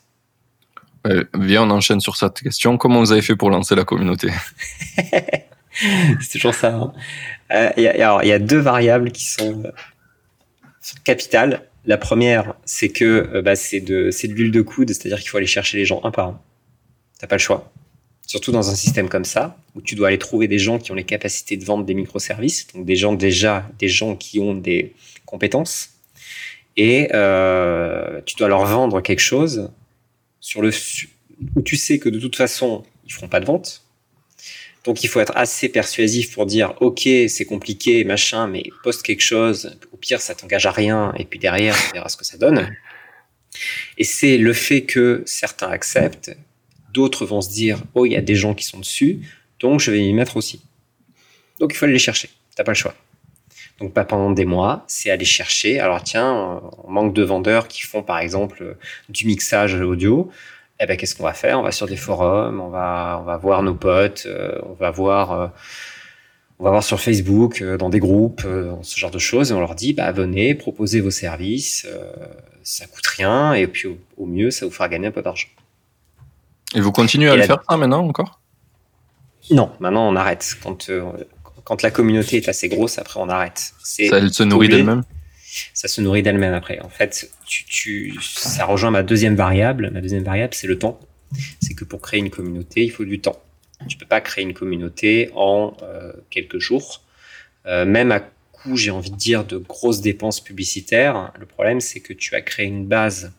[1.33, 2.77] Viens, on enchaîne sur cette question.
[2.77, 4.29] Comment vous avez fait pour lancer la communauté?
[6.21, 6.73] C'est toujours ça.
[6.73, 6.93] Hein.
[7.77, 7.87] Il y,
[8.31, 9.63] a deux variables qui sont
[11.03, 11.67] capitales.
[11.85, 15.77] La première, c'est que bah, c'est de, l'huile de coude, c'est-à-dire qu'il faut aller chercher
[15.77, 16.41] les gens un par un.
[17.19, 17.71] T'as pas le choix.
[18.25, 20.95] Surtout dans un système comme ça, où tu dois aller trouver des gens qui ont
[20.95, 24.93] les capacités de vendre des microservices, donc des gens déjà, des gens qui ont des
[25.25, 25.89] compétences.
[26.77, 29.69] et euh, tu dois leur vendre quelque chose
[30.39, 30.71] sur le
[31.55, 33.82] où tu sais que de toute façon ils feront pas de vente.
[34.83, 39.21] Donc il faut être assez persuasif pour dire ok c'est compliqué machin mais poste quelque
[39.21, 42.37] chose au pire ça t'engage à rien et puis derrière on verra ce que ça
[42.37, 42.69] donne.
[43.97, 46.35] Et c'est le fait que certains acceptent,
[46.91, 49.19] d'autres vont se dire oh il y a des gens qui sont dessus
[49.59, 50.61] donc je vais y mettre aussi.
[51.59, 52.95] Donc il faut aller les chercher, t'as pas le choix.
[53.79, 55.79] Donc pas pendant des mois, c'est aller chercher.
[55.79, 58.77] Alors tiens, on manque de vendeurs qui font par exemple
[59.09, 60.29] du mixage audio.
[60.83, 61.59] Eh ben qu'est-ce qu'on va faire?
[61.59, 64.91] On va sur des forums, on va on va voir nos potes, euh, on va
[64.91, 65.47] voir euh,
[66.59, 68.45] on va voir sur Facebook, euh, dans des groupes,
[68.81, 71.87] ce genre de choses, et on leur dit bah, venez, proposez vos services,
[72.63, 75.47] ça coûte rien, et puis au, mieux ça vous fera gagner un peu d'argent.
[76.75, 78.41] Et vous continuez à le faire ça maintenant encore?
[79.51, 80.91] Non, maintenant on arrête quand
[81.63, 83.73] quand la communauté est assez grosse, après on arrête.
[83.81, 85.03] Ça, elle se nourrit d'elle-même?
[85.73, 86.79] Ça se nourrit d'elle-même après.
[86.79, 87.31] En fait,
[88.21, 89.91] ça rejoint ma deuxième variable.
[89.91, 90.99] Ma deuxième variable, c'est le temps.
[91.61, 93.41] C'est que pour créer une communauté, il faut du temps.
[93.87, 97.03] Tu peux pas créer une communauté en euh, quelques jours.
[97.65, 98.19] Euh, même à
[98.51, 101.33] coup, j'ai envie de dire, de grosses dépenses publicitaires.
[101.39, 103.33] Le problème, c'est que tu as créé une base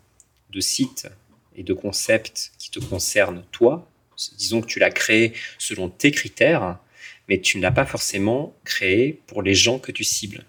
[0.51, 1.09] de sites
[1.57, 3.89] et de concepts qui te concernent toi.
[4.39, 6.79] Disons que tu l'as créé selon tes critères
[7.29, 10.45] mais tu ne l'as pas forcément créé pour les gens que tu cibles.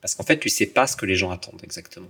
[0.00, 2.08] Parce qu'en fait, tu sais pas ce que les gens attendent exactement.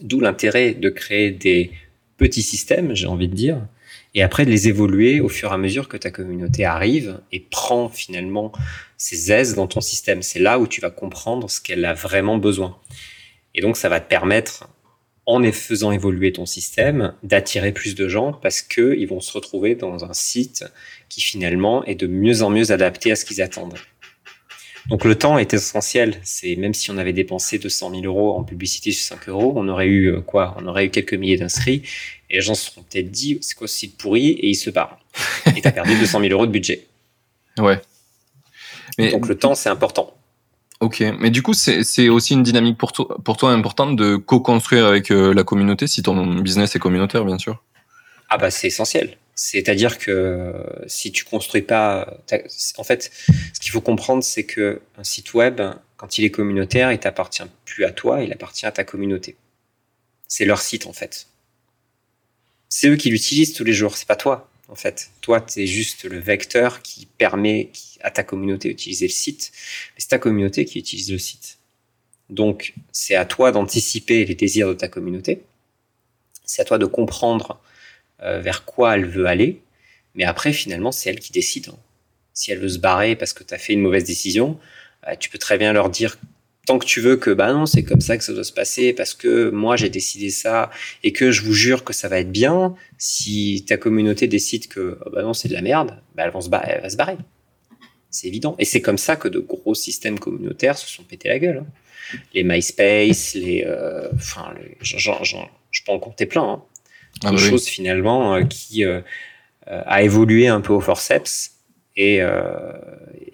[0.00, 1.72] D'où l'intérêt de créer des
[2.16, 3.66] petits systèmes, j'ai envie de dire,
[4.14, 7.40] et après de les évoluer au fur et à mesure que ta communauté arrive et
[7.40, 8.52] prend finalement
[8.96, 10.22] ses aises dans ton système.
[10.22, 12.76] C'est là où tu vas comprendre ce qu'elle a vraiment besoin.
[13.54, 14.68] Et donc, ça va te permettre
[15.26, 20.04] en faisant évoluer ton système, d'attirer plus de gens parce qu'ils vont se retrouver dans
[20.04, 20.64] un site
[21.08, 23.78] qui finalement est de mieux en mieux adapté à ce qu'ils attendent.
[24.90, 26.20] Donc le temps est essentiel.
[26.24, 29.68] C'est même si on avait dépensé 200 000 euros en publicité sur 5 euros, on
[29.68, 30.56] aurait eu euh, quoi?
[30.58, 31.82] On aurait eu quelques milliers d'inscrits
[32.28, 34.30] et les gens se seront peut-être dit c'est quoi ce site pourri?
[34.30, 34.98] Et ils se barrent.
[35.56, 36.88] Et t'as perdu 200 000 euros de budget.
[37.58, 37.80] Ouais.
[38.98, 39.12] Mais...
[39.12, 40.12] Donc le temps c'est important.
[40.80, 44.86] Ok, mais du coup, c'est aussi une dynamique pour toi, pour toi importante de co-construire
[44.86, 47.62] avec euh, la communauté, si ton business est communautaire, bien sûr?
[48.30, 49.18] Ah bah c'est essentiel.
[49.42, 50.52] C'est-à-dire que
[50.86, 52.18] si tu construis pas,
[52.76, 53.10] en fait,
[53.54, 55.62] ce qu'il faut comprendre, c'est que un site web,
[55.96, 59.36] quand il est communautaire, il t'appartient plus à toi, il appartient à ta communauté.
[60.28, 61.26] C'est leur site en fait.
[62.68, 65.10] C'est eux qui l'utilisent tous les jours, c'est pas toi en fait.
[65.22, 67.70] Toi, tu es juste le vecteur qui permet
[68.02, 69.52] à ta communauté d'utiliser le site,
[69.94, 71.56] mais c'est ta communauté qui utilise le site.
[72.28, 75.40] Donc, c'est à toi d'anticiper les désirs de ta communauté.
[76.44, 77.69] C'est à toi de comprendre euh,
[78.22, 79.62] vers quoi elle veut aller.
[80.14, 81.68] Mais après, finalement, c'est elle qui décide.
[81.68, 81.78] Hein.
[82.34, 84.58] Si elle veut se barrer parce que tu as fait une mauvaise décision,
[85.02, 86.18] bah, tu peux très bien leur dire
[86.66, 88.92] tant que tu veux que bah non c'est comme ça que ça doit se passer
[88.92, 90.70] parce que moi j'ai décidé ça
[91.02, 94.98] et que je vous jure que ça va être bien si ta communauté décide que
[95.04, 97.16] oh, bah non c'est de la merde bah barrer, va se barrer
[98.10, 101.38] c'est évident et c'est comme ça que de gros systèmes communautaires se sont pétés la
[101.38, 102.18] gueule hein.
[102.34, 106.62] les MySpace les euh, enfin je peux en compter plein hein.
[107.24, 109.00] Ah, bah choses finalement euh, qui euh,
[109.66, 111.56] a évolué un peu au forceps
[111.96, 112.20] et,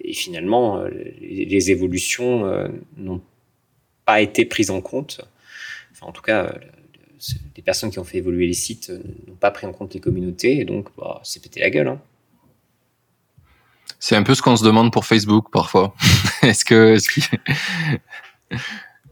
[0.07, 3.21] et finalement, euh, les, évolutions euh, n'ont
[4.05, 5.19] pas été prises en compte.
[5.91, 6.51] Enfin, en tout cas, euh,
[7.57, 8.89] les personnes qui ont fait évoluer les sites
[9.27, 11.89] n'ont pas pris en compte les communautés, et donc bah, c'est pété la gueule.
[11.89, 12.01] Hein.
[13.99, 15.93] C'est un peu ce qu'on se demande pour Facebook parfois.
[16.41, 16.97] est-ce que.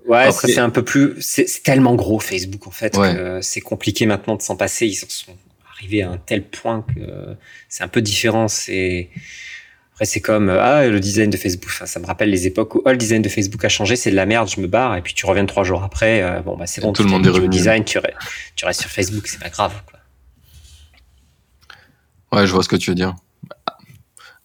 [0.08, 1.15] Ouais, c'est un peu plus.
[1.20, 4.88] C'est tellement gros Facebook en fait que c'est compliqué maintenant de s'en passer.
[4.88, 5.08] Ils sont
[5.76, 7.36] arrivés à un tel point que
[7.70, 8.48] c'est un peu différent.
[8.48, 9.10] C'est
[9.96, 11.72] après, c'est comme ah le design de Facebook.
[11.72, 14.15] ça me rappelle les époques où oh, le design de Facebook a changé, c'est de
[14.18, 14.98] la merde, je me barre.
[14.98, 16.22] Et puis tu reviens trois jours après.
[16.22, 16.91] Euh, bon bah c'est bon.
[16.91, 17.48] Tout le monde est revenu.
[17.48, 17.98] design, tu,
[18.58, 19.72] tu, restes sur Facebook, c'est pas grave.
[19.89, 20.00] Quoi.
[22.38, 23.15] Ouais, je vois ce que tu veux dire.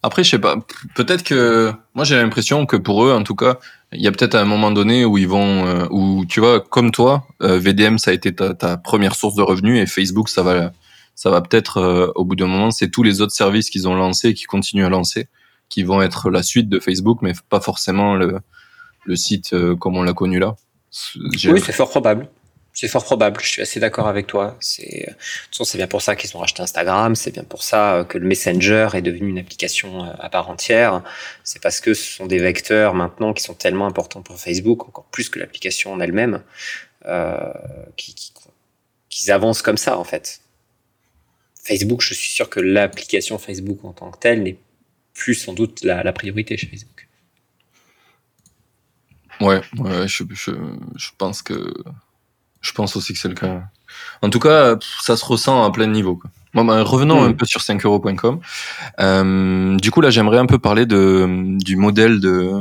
[0.03, 0.55] Après, je sais pas.
[0.95, 3.59] Peut-être que moi j'ai l'impression que pour eux, en tout cas,
[3.93, 6.91] il y a peut-être un moment donné où ils vont, euh, où tu vois, comme
[6.91, 10.43] toi, euh, VDM ça a été ta, ta, première source de revenus et Facebook ça
[10.43, 10.71] va,
[11.15, 14.29] ça va peut-être au bout d'un moment, c'est tous les autres services qu'ils ont lancés
[14.29, 15.27] et qui continuent à lancer
[15.71, 18.39] qui vont être la suite de Facebook, mais pas forcément le,
[19.05, 20.55] le site euh, comme on l'a connu là.
[21.15, 22.29] Oui, c'est fort probable.
[22.73, 23.39] C'est fort probable.
[23.41, 24.57] Je suis assez d'accord avec toi.
[24.59, 27.15] C'est, de toute façon, c'est bien pour ça qu'ils ont racheté Instagram.
[27.15, 30.49] C'est bien pour ça euh, que le Messenger est devenu une application euh, à part
[30.49, 31.03] entière.
[31.43, 35.05] C'est parce que ce sont des vecteurs maintenant qui sont tellement importants pour Facebook, encore
[35.05, 36.43] plus que l'application en elle-même,
[37.05, 37.53] euh,
[37.97, 38.31] qui,
[39.27, 40.41] avancent comme ça en fait.
[41.63, 44.57] Facebook, je suis sûr que l'application Facebook en tant que telle n'est
[45.13, 47.07] plus sans doute la, priorité chez Facebook.
[49.41, 50.51] Ouais, ouais je, je,
[50.95, 51.71] je, pense que
[52.61, 53.61] Je pense aussi que c'est le cas.
[54.21, 56.15] En tout cas, ça se ressent à plein niveau.
[56.15, 56.29] Quoi.
[56.53, 58.39] Bon, bah, revenons un peu sur 5euros.com.
[58.99, 62.51] Euh, du coup, là, j'aimerais un peu parler de, du modèle de,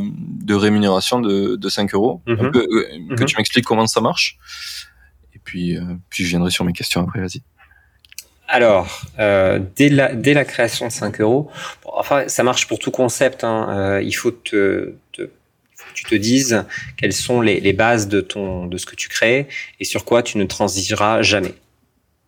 [0.44, 2.22] de rémunération de, de 5 euros.
[2.26, 2.50] Mhm.
[2.50, 3.26] peu, euh, Que Mhm.
[3.26, 4.38] tu m'expliques comment ça marche.
[5.34, 7.42] Et puis, euh, puis je viendrai sur mes questions après, vas-y.
[8.48, 11.50] Alors, euh, dès, la, dès la création de 5 euros,
[11.84, 13.44] bon, enfin, ça marche pour tout concept.
[13.44, 15.28] hein, euh, il faut te, te- il
[15.76, 16.64] faut que tu te dises
[16.96, 19.48] quelles sont les, bases de, ton, de ce que tu crées
[19.80, 21.54] et sur quoi tu ne transigeras jamais.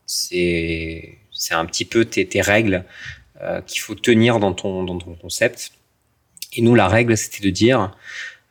[0.04, 1.16] C'est
[1.52, 2.84] un petit peu tes, règles
[3.40, 5.72] euh, qu'il faut tenir dans ton, dans ton concept.
[6.54, 7.96] Et nous, la règle, c'était de dire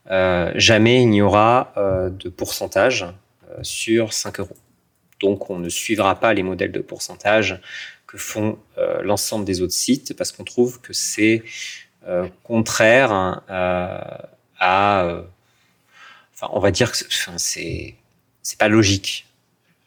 [0.10, 3.06] euh, jamais il n'y aura euh, de pourcentage
[3.62, 4.58] sur 5 euros.
[5.20, 7.62] Donc, on ne suivra pas les modèles de pourcentage
[8.08, 8.58] que font
[9.04, 11.44] l'ensemble des autres sites parce qu'on trouve que c'est
[12.44, 14.32] contraire hein, à,
[14.62, 15.24] euh,
[16.34, 17.96] enfin, on va dire que enfin, c'est
[18.44, 19.28] c'est pas logique.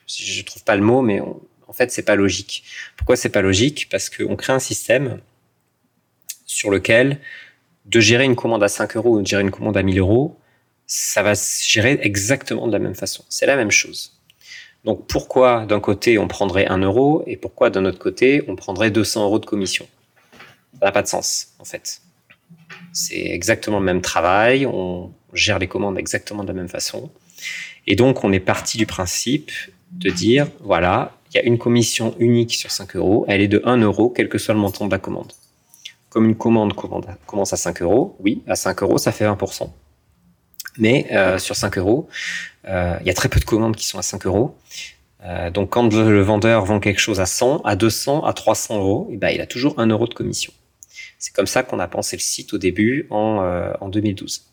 [0.07, 2.65] Je trouve pas le mot, mais en fait, c'est pas logique.
[2.97, 3.89] Pourquoi c'est pas logique?
[3.91, 5.21] Parce qu'on crée un système
[6.47, 7.21] sur lequel
[7.87, 10.39] de gérer une commande à 5 euros ou de gérer une commande à 1000 euros,
[10.87, 13.25] ça va se gérer exactement de la même façon.
[13.29, 14.13] C'est la même chose.
[14.85, 18.91] Donc pourquoi d'un côté on prendrait 1 euro et pourquoi d'un autre côté on prendrait
[18.91, 19.89] 200 euros de commission?
[20.79, 22.01] Ça n'a pas de sens en fait.
[22.93, 27.11] C'est exactement le même travail, on gère les commandes exactement de la même façon.
[27.87, 29.51] Et donc on est parti du principe
[29.93, 33.63] de dire voilà, il y a une commission unique sur 5 euros, elle est de
[33.65, 35.33] 1 euro quel que soit le montant de la commande.
[36.09, 36.75] Comme une commande
[37.27, 39.71] commence à 5 euros, oui, à 5 euros ça fait 20%.
[40.79, 42.09] Mais euh, sur 5 euros,
[42.67, 44.57] euh, il y a très peu de commandes qui sont à 5 euros.
[45.25, 49.09] Euh, donc quand le, vendeur vend quelque chose à 100, à 200, à 300 euros,
[49.11, 50.53] eh ben, il a toujours 1 euro de commission.
[51.25, 54.45] C'est comme ça qu'on a pensé le site au début en, euh, en 2012.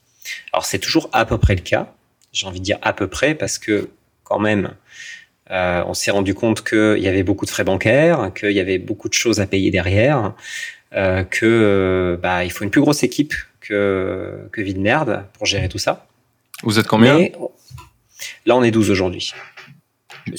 [0.53, 1.93] Alors c'est toujours à peu près le cas.
[2.31, 3.89] J'ai envie de dire à peu près parce que
[4.23, 4.73] quand même,
[5.49, 8.77] euh, on s'est rendu compte qu'il y avait beaucoup de frais bancaires, qu'il y avait
[8.77, 10.33] beaucoup de choses à payer derrière,
[10.93, 15.67] euh, que euh, bah, il faut une plus grosse équipe que, que Vidmerd pour gérer
[15.67, 16.07] tout ça.
[16.63, 17.17] Vous êtes combien?
[17.17, 17.33] Mais
[18.45, 19.33] là, on est 12 aujourd'hui.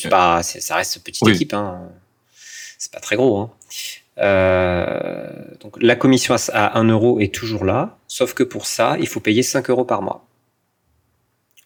[0.09, 1.33] Pas, ça reste petite Oui.
[1.33, 1.53] équipe.
[1.53, 1.90] Hein.
[2.79, 3.38] C'est pas très gros.
[3.38, 3.51] Hein.
[4.18, 8.96] Euh, donc la commission à, à 1 euro est toujours là, sauf que pour ça,
[8.98, 10.27] il faut payer 5 euros par mois.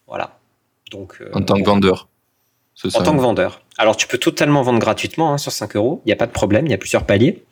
[0.06, 0.38] Voilà.
[0.90, 2.08] Donc, euh, En tant que vendeur.
[2.74, 2.88] Ça.
[2.98, 3.62] en tant que vendeur.
[3.78, 6.02] Alors, tu peux totalement vendre gratuitement hein, sur 5 euros.
[6.04, 6.66] Il n'y a pas de problème.
[6.66, 7.42] Il y a plusieurs paliers.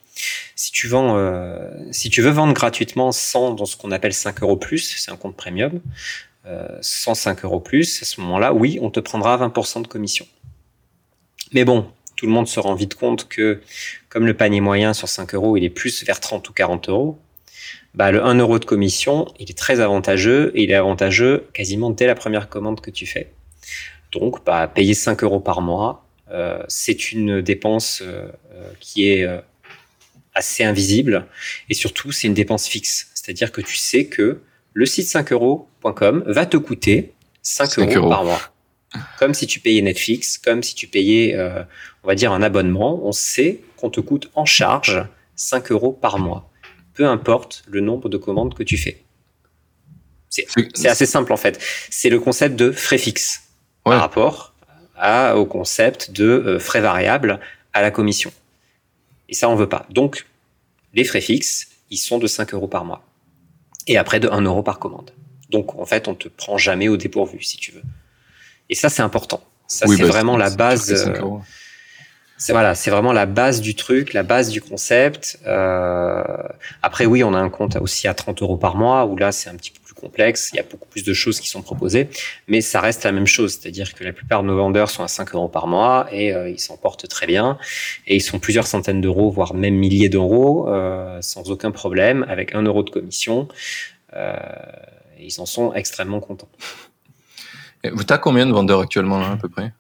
[0.55, 4.43] Si tu vends, euh, si tu veux vendre gratuitement sans dans ce qu'on appelle 5
[4.43, 5.81] euros plus, c'est un compte premium,
[6.47, 10.27] euh, 105 euros plus, à ce moment-là, oui, on te prendra 20% de commission.
[11.53, 13.61] Mais bon, tout le monde se rend vite compte que
[14.09, 17.19] comme le panier moyen sur 5 euros, il est plus vers 30 ou 40 euros,
[17.95, 21.91] bah, le 1 euro de commission, il est très avantageux et il est avantageux quasiment
[21.91, 23.33] dès la première commande que tu fais.
[24.13, 29.25] Donc, bah, payer 5 euros par mois, euh, c'est une dépense euh, euh, qui est
[29.25, 29.39] euh,
[30.35, 31.27] assez invisible
[31.69, 33.11] et surtout, c'est une dépense fixe.
[33.15, 34.41] C'est-à-dire que tu sais que
[34.73, 38.09] le site 5euros.com va te coûter 5, 5 euros, euros.
[38.09, 38.54] par mois.
[39.19, 41.63] Comme si tu payais Netflix, comme si tu payais, euh,
[42.03, 43.01] on va dire, un abonnement.
[43.05, 45.05] On sait qu'on te coûte en charge
[45.37, 46.51] 5 euros par mois.
[46.95, 49.03] Peu importe le nombre de commandes que tu fais.
[50.29, 51.61] C'est assez simple en fait.
[51.91, 53.43] C'est le concept de frais fixes
[53.87, 53.93] Ouais.
[53.93, 54.55] par rapport
[54.97, 57.39] à, au concept de euh, frais variables
[57.73, 58.33] à la commission.
[59.29, 59.87] Et ça, on veut pas.
[59.91, 60.27] Donc,
[60.95, 63.05] les frais fixes, ils sont de 5 euros par mois.
[63.87, 65.11] Et après de 1 euro par commande.
[65.51, 67.83] Donc, en fait, on te prend jamais au dépourvu, si tu veux.
[68.71, 69.43] Et ça, c'est important.
[69.67, 70.85] Ça, Oui, c'est bah, vraiment la base.
[70.85, 71.39] c'est 5 euh,
[72.37, 75.39] c'est voilà, c'est vraiment la base du truc, la base du concept.
[75.47, 76.23] Euh,
[76.83, 79.49] après, oui, on a un compte aussi à 30 euros par mois où là, c'est
[79.49, 80.51] un petit peu plus complexe.
[80.53, 82.09] Il y a beaucoup plus de choses qui sont proposées,
[82.49, 83.59] mais ça reste la même chose.
[83.59, 86.51] C'est-à-dire que la plupart de nos vendeurs sont à 5 euros par mois et euh,
[86.51, 87.57] ils s'en portent très bien.
[88.07, 92.55] Et ils sont plusieurs centaines d'euros, voire même milliers d'euros, euh, sans aucun problème, avec
[92.55, 93.49] un euro de commission.
[94.17, 94.37] Euh,
[95.21, 96.51] ils en sont extrêmement contents.
[98.07, 99.73] T'as combien de vendeurs actuellement, là, à peu près?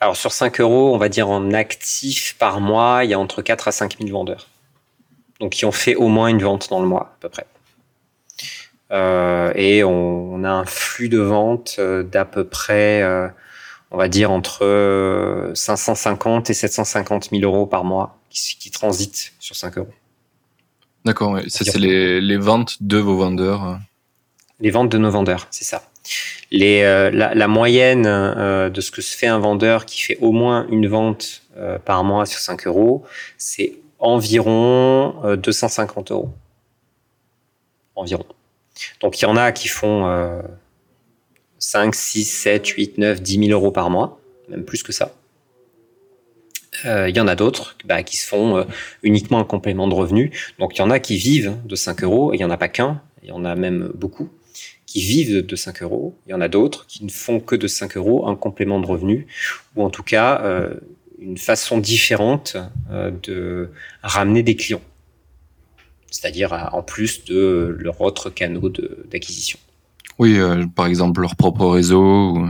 [0.00, 3.42] Alors sur 5 euros, on va dire en actif par mois, il y a entre
[3.42, 4.48] 4 à 5 000 vendeurs.
[5.40, 7.46] Donc qui ont fait au moins une vente dans le mois, à peu près.
[8.92, 13.28] Euh, et on, on a un flux de vente euh, d'à peu près, euh,
[13.90, 19.34] on va dire, entre euh, 550 et 750 000 euros par mois qui, qui transitent
[19.38, 19.94] sur 5 euros.
[21.04, 21.48] D'accord, ouais.
[21.48, 23.78] ça c'est les, les ventes de vos vendeurs.
[24.60, 25.82] Les ventes de nos vendeurs, c'est ça.
[26.52, 30.66] Euh, la, moyenne euh, de ce que se fait un vendeur qui fait au moins
[30.68, 33.04] une vente euh, par mois sur 5 euros,
[33.38, 36.30] c'est environ euh, 250 euros.
[37.94, 38.24] Environ.
[39.00, 40.42] Donc il y en a qui font euh,
[41.58, 45.14] 5, 6, 7, 8, 9, 10 000 euros par mois, même plus que ça.
[46.84, 48.64] Il y en a d'autres bah, qui se font
[49.02, 50.30] uniquement un complément de revenu.
[50.58, 52.56] Donc il y en a qui vivent de 5 euros, et il n'y en a
[52.56, 54.30] pas qu'un, il y en a même beaucoup
[54.90, 56.16] qui vivent de 5 euros.
[56.26, 58.86] Il y en a d'autres qui ne font que de 5 euros un complément de
[58.86, 59.28] revenu,
[59.76, 60.74] ou en tout cas euh,
[61.20, 62.56] une façon différente
[62.90, 63.70] de
[64.02, 64.80] ramener des clients.
[66.10, 68.72] C'est-à-dire en plus de leur autre canaux
[69.10, 69.58] d'acquisition.
[70.18, 70.38] Oui,
[70.74, 72.48] par exemple leur propre réseau, ou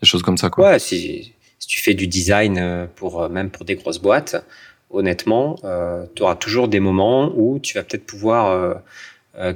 [0.00, 0.50] des choses comme ça.
[0.50, 0.70] Quoi.
[0.70, 4.44] Ouais, si, si tu fais du design euh, pour euh, même pour des grosses boîtes,
[4.90, 8.80] honnêtement, euh, tu auras toujours des moments où tu vas peut-être pouvoir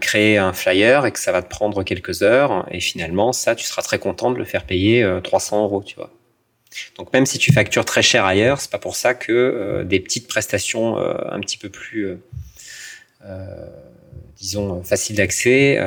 [0.01, 2.67] créer un flyer et que ça va te prendre quelques heures.
[2.71, 6.11] Et finalement ça tu seras très content de le faire payer 300 euros tu vois.
[6.97, 10.29] Donc même si tu factures très cher ailleurs c'est pas pour ça que des petites
[10.29, 12.19] prestations un petit peu plus
[14.39, 15.79] disons faciles d'accès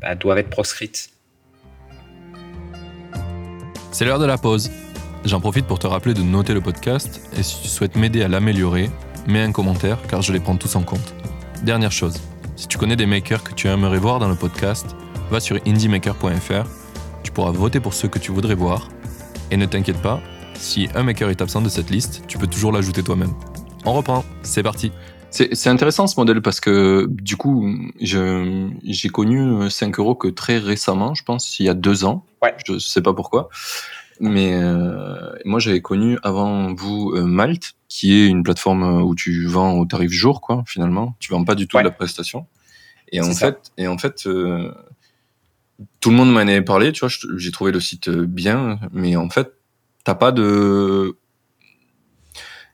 [0.00, 1.10] bah, doivent être proscrites.
[3.92, 4.70] C'est l'heure de la pause.
[5.24, 8.28] J'en profite pour te rappeler de noter le podcast et si tu souhaites m'aider à
[8.28, 8.90] l'améliorer,
[9.26, 11.14] mets un commentaire car je les prends tous en compte.
[11.64, 12.20] Dernière chose,
[12.58, 14.96] si tu connais des makers que tu aimerais voir dans le podcast,
[15.30, 16.68] va sur indiemaker.fr,
[17.22, 18.88] tu pourras voter pour ceux que tu voudrais voir
[19.52, 20.20] et ne t'inquiète pas,
[20.54, 23.32] si un maker est absent de cette liste, tu peux toujours l'ajouter toi-même.
[23.84, 24.90] On reprend, c'est parti.
[25.30, 31.14] C'est intéressant ce modèle parce que du coup, j'ai connu 5 euros que très récemment,
[31.14, 32.24] je pense, il y a deux ans.
[32.42, 32.56] Ouais.
[32.66, 33.50] Je ne sais pas pourquoi.
[34.20, 39.46] Mais euh, moi, j'avais connu avant vous euh, Malte, qui est une plateforme où tu
[39.46, 40.64] vends au tarif jour, quoi.
[40.66, 42.46] Finalement, tu vends pas du tout de la prestation.
[43.10, 44.70] Et en, fait, et en fait, euh,
[46.00, 46.92] tout le monde m'en avait parlé.
[46.92, 49.52] Tu vois, j'ai trouvé le site bien, mais en fait,
[50.04, 51.16] t'as pas de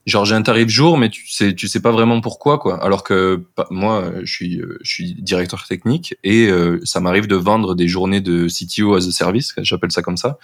[0.07, 3.05] genre j'ai un tarif jour mais tu sais tu sais pas vraiment pourquoi quoi alors
[3.05, 6.51] que moi je suis je suis directeur technique et
[6.85, 10.39] ça m'arrive de vendre des journées de CTO as a service j'appelle ça comme ça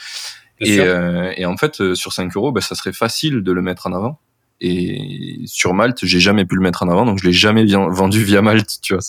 [0.61, 3.63] et, euh, et, en fait, euh, sur 5 euros, bah, ça serait facile de le
[3.63, 4.19] mettre en avant.
[4.61, 8.23] Et sur Malte, j'ai jamais pu le mettre en avant, donc je l'ai jamais vendu
[8.23, 9.03] via Malte, tu vois.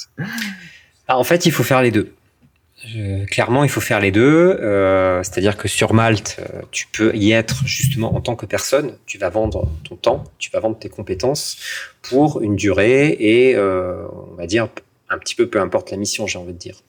[1.07, 2.13] Ah, en fait, il faut faire les deux.
[3.29, 4.57] clairement, il faut faire les deux.
[4.61, 8.93] Euh, C'est-à-dire que sur Malte, euh, tu peux y être justement en tant que personne.
[9.05, 11.57] Tu vas vendre ton temps, tu vas vendre tes compétences
[12.01, 14.69] pour une durée et euh, on va dire
[15.11, 16.81] un petit peu peu importe la mission, j'ai envie de dire.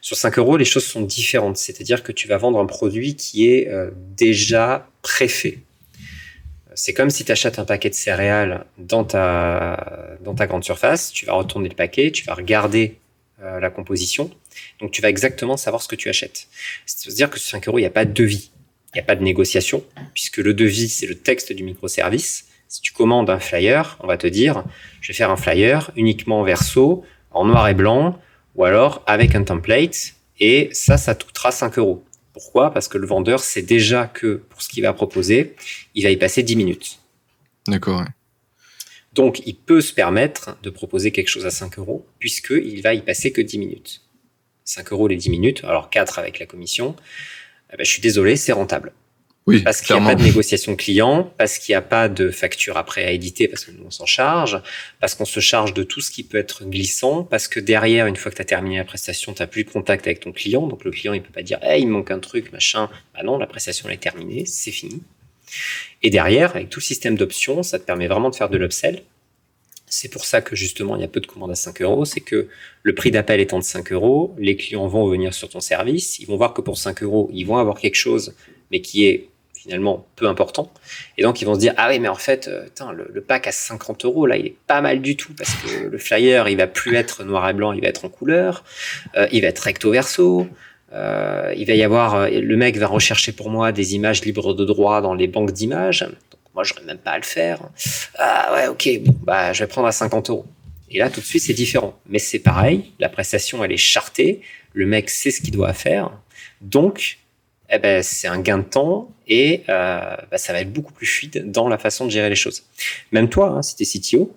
[0.00, 1.58] Sur 5 euros, les choses sont différentes.
[1.58, 5.58] C'est-à-dire que tu vas vendre un produit qui est euh, déjà préfait.
[6.74, 11.12] C'est comme si tu achètes un paquet de céréales dans ta, dans ta grande surface,
[11.12, 12.98] tu vas retourner le paquet, tu vas regarder
[13.42, 14.30] euh, la composition,
[14.80, 16.48] donc tu vas exactement savoir ce que tu achètes.
[16.84, 18.50] C'est-à-dire que sur 5 euros, il n'y a pas de devis,
[18.92, 22.46] il n'y a pas de négociation, puisque le devis, c'est le texte du microservice.
[22.68, 24.64] Si tu commandes un flyer, on va te dire,
[25.00, 27.04] je vais faire un flyer uniquement verso,
[27.36, 28.18] en noir et blanc,
[28.54, 32.04] ou alors avec un template, et ça, ça coûtera 5 euros.
[32.32, 32.72] Pourquoi?
[32.72, 35.54] Parce que le vendeur sait déjà que pour ce qu'il va proposer,
[35.94, 36.98] il va y passer 10 minutes.
[37.66, 38.04] D'accord.
[39.12, 43.00] Donc, il peut se permettre de proposer quelque chose à 5 euros, puisqu'il va y
[43.00, 44.02] passer que 10 minutes.
[44.64, 46.94] 5 euros les 10 minutes, alors 4 avec la commission.
[47.72, 48.92] Eh ben, je suis désolé, c'est rentable.
[49.46, 52.30] Oui, parce qu'il n'y a pas de négociation client, parce qu'il n'y a pas de
[52.30, 54.60] facture après à éditer, parce que nous on s'en charge,
[54.98, 58.16] parce qu'on se charge de tout ce qui peut être glissant, parce que derrière, une
[58.16, 60.66] fois que tu as terminé la prestation, tu n'as plus de contact avec ton client,
[60.66, 62.90] donc le client il peut pas dire hey, il me manque un truc, machin.
[63.14, 65.00] Bah non, la prestation elle est terminée, c'est fini.
[66.02, 69.04] Et derrière, avec tout le système d'options, ça te permet vraiment de faire de l'upsell.
[69.88, 72.20] C'est pour ça que justement il y a peu de commandes à 5 euros, c'est
[72.20, 72.48] que
[72.82, 76.26] le prix d'appel étant de 5 euros, les clients vont venir sur ton service, ils
[76.26, 78.34] vont voir que pour 5 euros, ils vont avoir quelque chose,
[78.72, 79.28] mais qui est
[79.66, 80.72] finalement peu important.
[81.18, 82.66] Et donc, ils vont se dire, ah oui, mais en fait, euh,
[83.12, 85.98] le, pack à 50 euros, là, il est pas mal du tout parce que le
[85.98, 88.64] flyer, il va plus être noir et blanc, il va être en couleur,
[89.16, 90.48] euh, il va être recto verso.
[90.92, 94.64] Euh, il va y avoir, le mec va rechercher pour moi des images libres de
[94.64, 96.08] droit dans les banques d'images.
[96.54, 97.60] Moi, j'aurais même pas à le faire.
[98.18, 100.46] Ah ouais, ok, bon, bah, je vais prendre à 50 euros.
[100.90, 101.98] Et là, tout de suite, c'est différent.
[102.08, 104.42] Mais c'est pareil, la prestation, elle est chartée.
[104.72, 106.12] Le mec sait ce qu'il doit faire.
[106.60, 107.18] Donc,
[107.70, 111.06] eh ben, c'est un gain de temps et euh, bah, ça va être beaucoup plus
[111.06, 112.64] fluide dans la façon de gérer les choses.
[113.12, 114.34] Même toi, hein, si tu es CTO,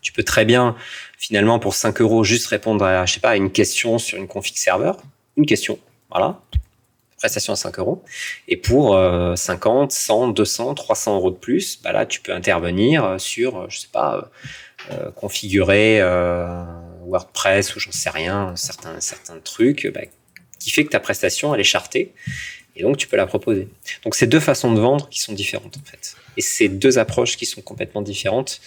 [0.00, 0.76] tu peux très bien,
[1.18, 4.56] finalement, pour 5 euros, juste répondre à, je sais pas, une question sur une config
[4.56, 4.98] serveur.
[5.36, 5.78] Une question,
[6.10, 6.40] voilà.
[7.18, 8.02] Prestation à 5 euros.
[8.48, 8.98] Et pour
[9.36, 13.88] 50, 100, 200, 300 euros de plus, bah là, tu peux intervenir sur, je sais
[13.92, 14.30] pas,
[14.90, 16.64] euh, configurer euh,
[17.04, 20.00] WordPress ou j'en sais rien, certains, certains trucs, bah,
[20.60, 22.12] qui fait que ta prestation, elle est chartée.
[22.76, 23.66] Et donc, tu peux la proposer.
[24.04, 26.14] Donc, c'est deux façons de vendre qui sont différentes, en fait.
[26.36, 28.60] Et c'est deux approches qui sont complètement différentes.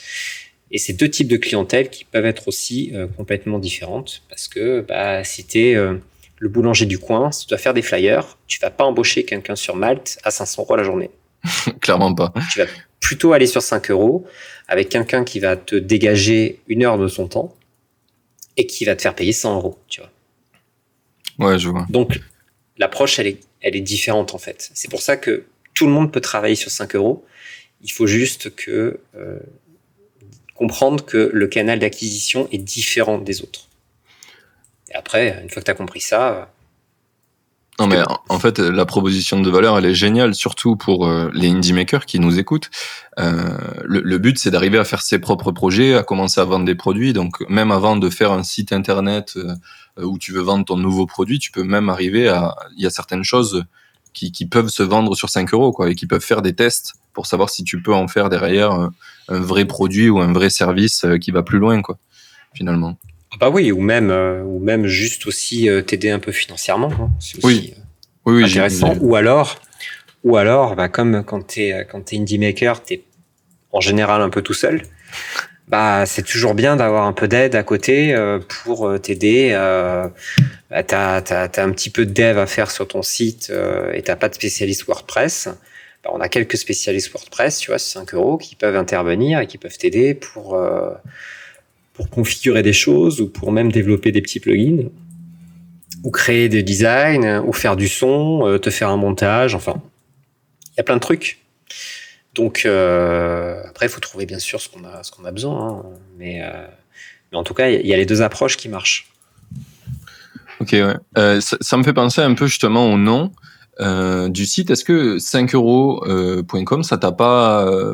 [0.71, 4.23] Et c'est deux types de clientèle qui peuvent être aussi euh, complètement différentes.
[4.27, 5.95] Parce que bah, si tu es euh,
[6.39, 9.55] le boulanger du coin, si tu dois faire des flyers, tu vas pas embaucher quelqu'un
[9.55, 11.09] sur Malte à 500 euros la journée.
[11.81, 12.33] Clairement pas.
[12.51, 12.65] Tu vas
[12.99, 14.25] plutôt aller sur 5 euros
[14.67, 17.55] avec quelqu'un qui va te dégager une heure de son temps
[18.57, 20.09] et qui va te faire payer 100 euros, tu vois.
[21.39, 21.85] Ouais, je vois.
[21.89, 22.19] Donc,
[22.77, 24.69] l'approche, elle est, elle est différente, en fait.
[24.73, 27.25] C'est pour ça que tout le monde peut travailler sur 5 euros.
[27.81, 29.39] Il faut juste que, euh,
[30.55, 33.67] comprendre que le canal d'acquisition est différent des autres.
[34.91, 36.53] Et après, une fois que tu as compris ça,
[37.79, 41.49] non mais en fait la proposition de valeur elle est géniale surtout pour euh, les
[41.49, 42.69] indie makers qui nous écoutent.
[43.19, 46.65] Euh, le, le, but c'est d'arriver à faire ses propres projets, à commencer à vendre
[46.65, 47.13] des produits.
[47.13, 49.55] Donc même avant de faire un site internet euh,
[50.03, 52.55] où tu veux vendre ton nouveau produit, tu peux même arriver à.
[52.77, 53.63] Il y a certaines choses
[54.13, 56.93] qui, qui, peuvent se vendre sur 5 euros quoi et qui peuvent faire des tests
[57.13, 58.91] pour savoir si tu peux en faire derrière un,
[59.29, 61.97] un vrai produit ou un vrai service qui va plus loin quoi
[62.53, 62.97] finalement.
[63.39, 66.91] Bah oui, ou même, euh, ou même juste aussi euh, t'aider un peu financièrement.
[66.91, 67.09] Hein.
[67.19, 67.73] C'est aussi,
[68.25, 68.33] oui.
[68.33, 68.95] oui, intéressant.
[69.01, 69.59] Ou alors,
[70.23, 73.03] ou alors, bah comme quand t'es quand t'es indie maker, t'es
[73.71, 74.83] en général un peu tout seul.
[75.67, 79.51] Bah c'est toujours bien d'avoir un peu d'aide à côté euh, pour t'aider.
[80.69, 83.51] Bah, t'as t'as un petit peu de dev à faire sur ton site
[83.93, 85.49] et t'as pas de spécialiste WordPress.
[86.03, 89.57] Bah, on a quelques spécialistes WordPress, tu vois, 5 euros, qui peuvent intervenir et qui
[89.57, 90.57] peuvent t'aider pour
[91.93, 94.89] pour configurer des choses ou pour même développer des petits plugins
[96.03, 99.81] ou créer des designs ou faire du son, euh, te faire un montage, enfin,
[100.71, 101.39] il y a plein de trucs.
[102.35, 105.69] Donc euh, après, il faut trouver bien sûr ce qu'on a, ce qu'on a besoin,
[105.69, 105.83] hein.
[106.17, 106.67] mais, euh,
[107.31, 109.09] mais en tout cas, il y a les deux approches qui marchent.
[110.59, 111.41] Ok, ouais.
[111.41, 113.31] Ça, me fait penser un peu justement au nom
[114.29, 114.69] du site.
[114.71, 117.93] Est-ce que 5euros.com, ça t'a pas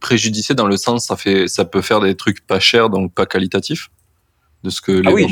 [0.00, 3.26] préjudicié dans le sens ça fait ça peut faire des trucs pas chers donc pas
[3.26, 3.88] qualitatifs
[4.62, 5.26] de ce que les ah oui.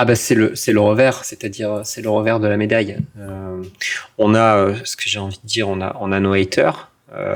[0.00, 2.98] Ah bah c'est le c'est le revers, c'est-à-dire c'est le revers de la médaille.
[3.18, 3.60] Euh,
[4.16, 6.88] on a euh, ce que j'ai envie de dire, on a on a nos haters,
[7.12, 7.34] euh,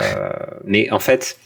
[0.65, 1.39] mais en fait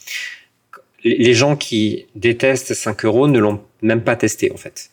[1.04, 4.90] les gens qui détestent 5 euros ne l'ont même pas testé en fait,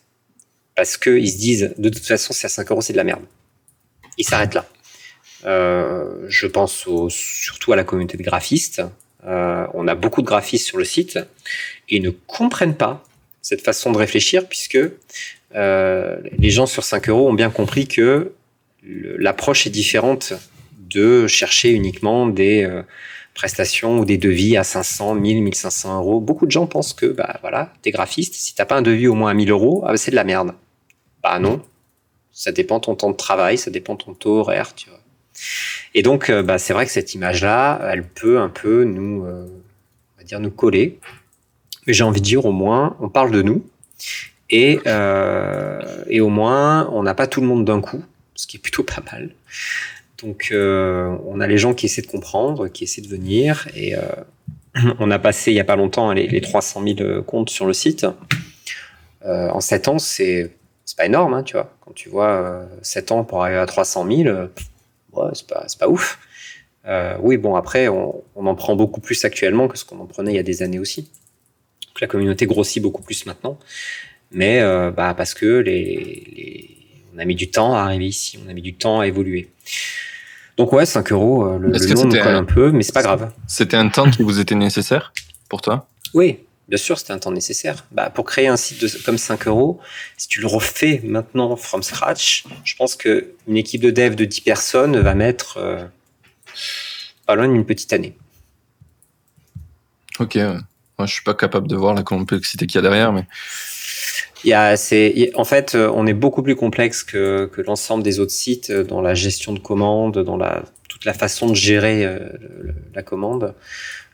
[0.77, 3.03] parce que ils se disent de toute façon c'est à 5 euros c'est de la
[3.03, 3.23] merde.
[4.17, 4.65] Ils s'arrêtent là.
[5.45, 8.81] Euh, je pense au, surtout à la communauté de graphistes
[9.25, 11.17] euh, on a beaucoup de graphistes sur le site
[11.89, 13.03] et ils ne comprennent pas
[13.41, 14.79] cette façon de réfléchir puisque
[15.55, 18.33] euh, les gens sur 5 euros ont bien compris que
[18.83, 20.33] l'approche est différente
[20.77, 22.83] de chercher uniquement des euh,
[23.33, 26.19] prestations ou des devis à 500, 1000, 1500 euros.
[26.19, 29.15] Beaucoup de gens pensent que, bah voilà, t'es graphiste, si t'as pas un devis au
[29.15, 30.53] moins à 1000 euros, ah, bah, c'est de la merde.
[31.21, 31.61] Bah non,
[32.31, 34.99] ça dépend ton temps de travail, ça dépend ton taux horaire, tu vois.
[35.95, 39.47] Et donc, euh, bah, c'est vrai que cette image-là, elle peut un peu nous, euh,
[40.25, 40.99] dire, nous coller.
[41.85, 43.65] Mais j'ai envie de dire, au moins, on parle de nous.
[44.49, 48.03] Et, euh, et au moins, on n'a pas tout le monde d'un coup,
[48.35, 49.29] ce qui est plutôt pas mal.
[50.21, 53.67] Donc, on a les gens qui essaient de comprendre, qui essaient de venir.
[53.75, 53.93] Et
[54.99, 57.73] on a passé, il y a pas longtemps, les, les 300 000 comptes sur le
[57.73, 58.05] site.
[59.25, 60.49] En 7 ans, c'est
[60.95, 61.73] pas énorme, hein, tu vois.
[61.81, 64.47] Quand tu vois 7 ans pour arriver à 300 000,
[65.15, 66.19] ouais, c'est pas, pas ouf.
[66.85, 70.05] Euh, oui, bon, après, on, on, en prend beaucoup plus actuellement que ce qu'on en
[70.05, 71.03] prenait il y a des années aussi.
[71.03, 73.57] Donc, la communauté grossit beaucoup plus maintenant.
[74.31, 75.83] Mais euh, bah, parce que les,
[76.35, 76.77] les,
[77.15, 79.49] on a mis du temps à arriver ici, on a mis du temps à évoluer.
[80.57, 83.01] Donc ouais, 5 euros, euh, le, le nom nous colle un peu, mais c'est pas
[83.01, 83.31] grave.
[83.47, 85.13] C'était un temps qui vous était nécessaire
[85.49, 85.87] pour toi?
[86.13, 87.85] Oui, bien sûr, c'était un temps nécessaire.
[87.91, 89.79] Bah, pour créer un site de, comme 5 euros,
[90.17, 94.25] si tu le refais maintenant from scratch, je pense que une équipe de dev de
[94.25, 95.83] 10 personnes va mettre euh,
[97.25, 98.15] pas loin d'une petite année.
[100.19, 103.25] Ok, moi je suis pas capable de voir la complexité qu'il y a derrière, mais
[104.43, 108.03] il y a, c'est, en fait, euh, on est beaucoup plus complexe que, que l'ensemble
[108.03, 112.05] des autres sites dans la gestion de commandes, dans la toute la façon de gérer
[112.05, 112.19] euh,
[112.93, 113.55] la commande.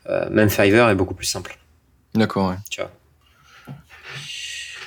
[0.08, 1.58] Euh, même Fiverr est beaucoup plus simple.
[2.14, 2.56] D'accord, ouais.
[2.70, 2.90] Tu vois.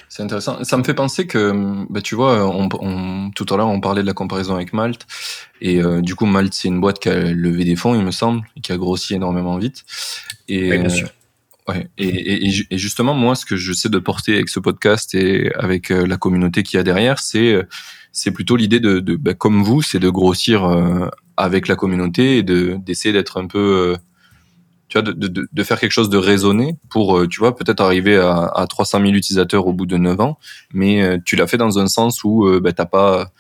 [0.10, 0.64] C'est intéressant.
[0.64, 4.04] Ça me fait penser que, bah, tu vois, on, on, tout à l'heure, on parlait
[4.04, 5.08] de la comparaison avec Malte.
[5.60, 8.12] Et euh, du coup, Malte, c'est une boîte qui a levé des fonds, il me
[8.12, 9.84] semble, et qui a grossi énormément vite.
[10.48, 11.08] Et, oui, bien sûr.
[11.68, 11.90] Ouais.
[11.98, 15.92] Et, et, et, justement, moi, ce que j'essaie de porter avec ce podcast et avec
[15.92, 17.64] euh, la communauté qu'il y a derrière, c'est euh,
[18.12, 21.08] c'est plutôt l'idée de, de bah, comme vous, c'est de grossir euh,
[21.38, 23.96] avec la communauté et de d'essayer d'être un peu
[24.94, 27.82] tu vois, de, de, de, faire quelque chose de raisonné pour, euh, tu vois, peut-être
[27.82, 30.38] arriver à, à 300 000 utilisateurs au bout de 9 ans,
[30.72, 33.32] mais euh, tu l'as fait dans un sens où euh, bah, t'as pas,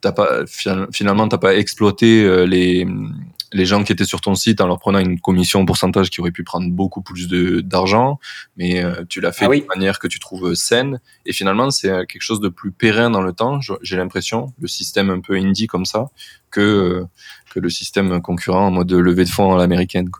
[0.00, 2.88] t'as pas, finalement, t'as pas exploité les,
[3.52, 6.20] les gens qui étaient sur ton site en leur prenant une commission au pourcentage qui
[6.20, 8.18] aurait pu prendre beaucoup plus d'argent,
[8.56, 10.98] mais euh, tu l'as fait ah de manière que tu trouves saine.
[11.24, 15.08] Et finalement, c'est quelque chose de plus périn dans le temps, j'ai l'impression, le système
[15.08, 16.06] un peu indie comme ça,
[16.50, 17.06] que,
[17.54, 20.10] que le système concurrent en mode levée de fonds à l'américaine.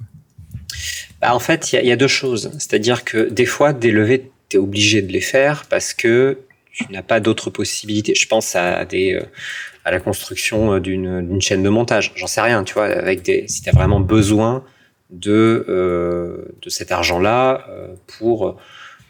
[1.22, 2.50] Bah, en fait, il y, y, a deux choses.
[2.58, 6.38] C'est-à-dire que des fois, des levées, tu es obligé de les faire parce que
[6.72, 8.14] tu n'as pas d'autres possibilités.
[8.14, 9.18] Je pense à des
[9.84, 12.12] à la construction euh, d'une chaîne de montage.
[12.14, 14.64] J'en sais rien, tu vois, avec des, si tu as vraiment besoin
[15.10, 18.56] de, euh, de cet argent-là euh, pour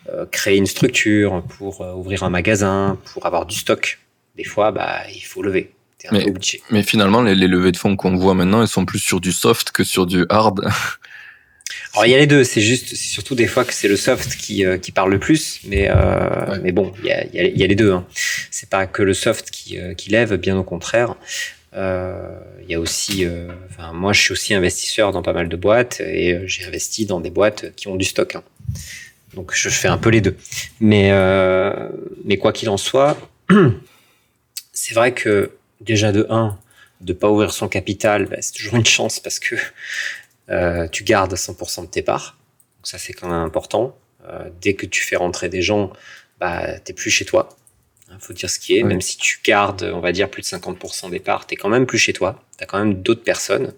[0.08, 4.00] euh, créer une structure, pour euh, ouvrir un magasin, pour avoir du stock.
[4.36, 5.72] Des fois, bah, il faut lever.
[6.10, 6.26] Mais,
[6.70, 9.30] mais, finalement, les, les levées de fonds qu'on voit maintenant, elles sont plus sur du
[9.30, 10.68] soft que sur du hard.
[11.92, 13.96] Alors il y a les deux, c'est juste, c'est surtout des fois que c'est le
[13.96, 17.38] soft qui, euh, qui parle le plus, mais euh, mais bon, il y a, y,
[17.38, 17.92] a, y a, les deux.
[17.92, 18.06] Hein.
[18.50, 21.16] C'est pas que le soft qui, euh, qui lève, bien au contraire.
[21.74, 23.26] Euh, il y a aussi,
[23.70, 27.20] enfin moi je suis aussi investisseur dans pas mal de boîtes et j'ai investi dans
[27.20, 28.36] des boîtes qui ont du stock.
[28.36, 28.42] Hein.
[29.34, 30.36] Donc je fais un peu les deux.
[30.80, 31.10] Mais
[32.24, 33.18] mais quoi qu'il en soit,
[34.72, 36.58] c'est vrai que déjà de 1,
[37.02, 39.56] de pas ouvrir son capital, bah, c'est toujours une chance parce que
[40.50, 42.38] euh, tu gardes 100% de tes parts.
[42.78, 43.96] Donc ça, c'est quand même important.
[44.28, 45.92] Euh, dès que tu fais rentrer des gens,
[46.40, 47.48] bah, t'es plus chez toi.
[48.08, 48.82] Il hein, faut dire ce qui est.
[48.82, 51.86] Même si tu gardes, on va dire, plus de 50% des parts, t'es quand même
[51.86, 52.42] plus chez toi.
[52.58, 53.72] T'as quand même d'autres personnes.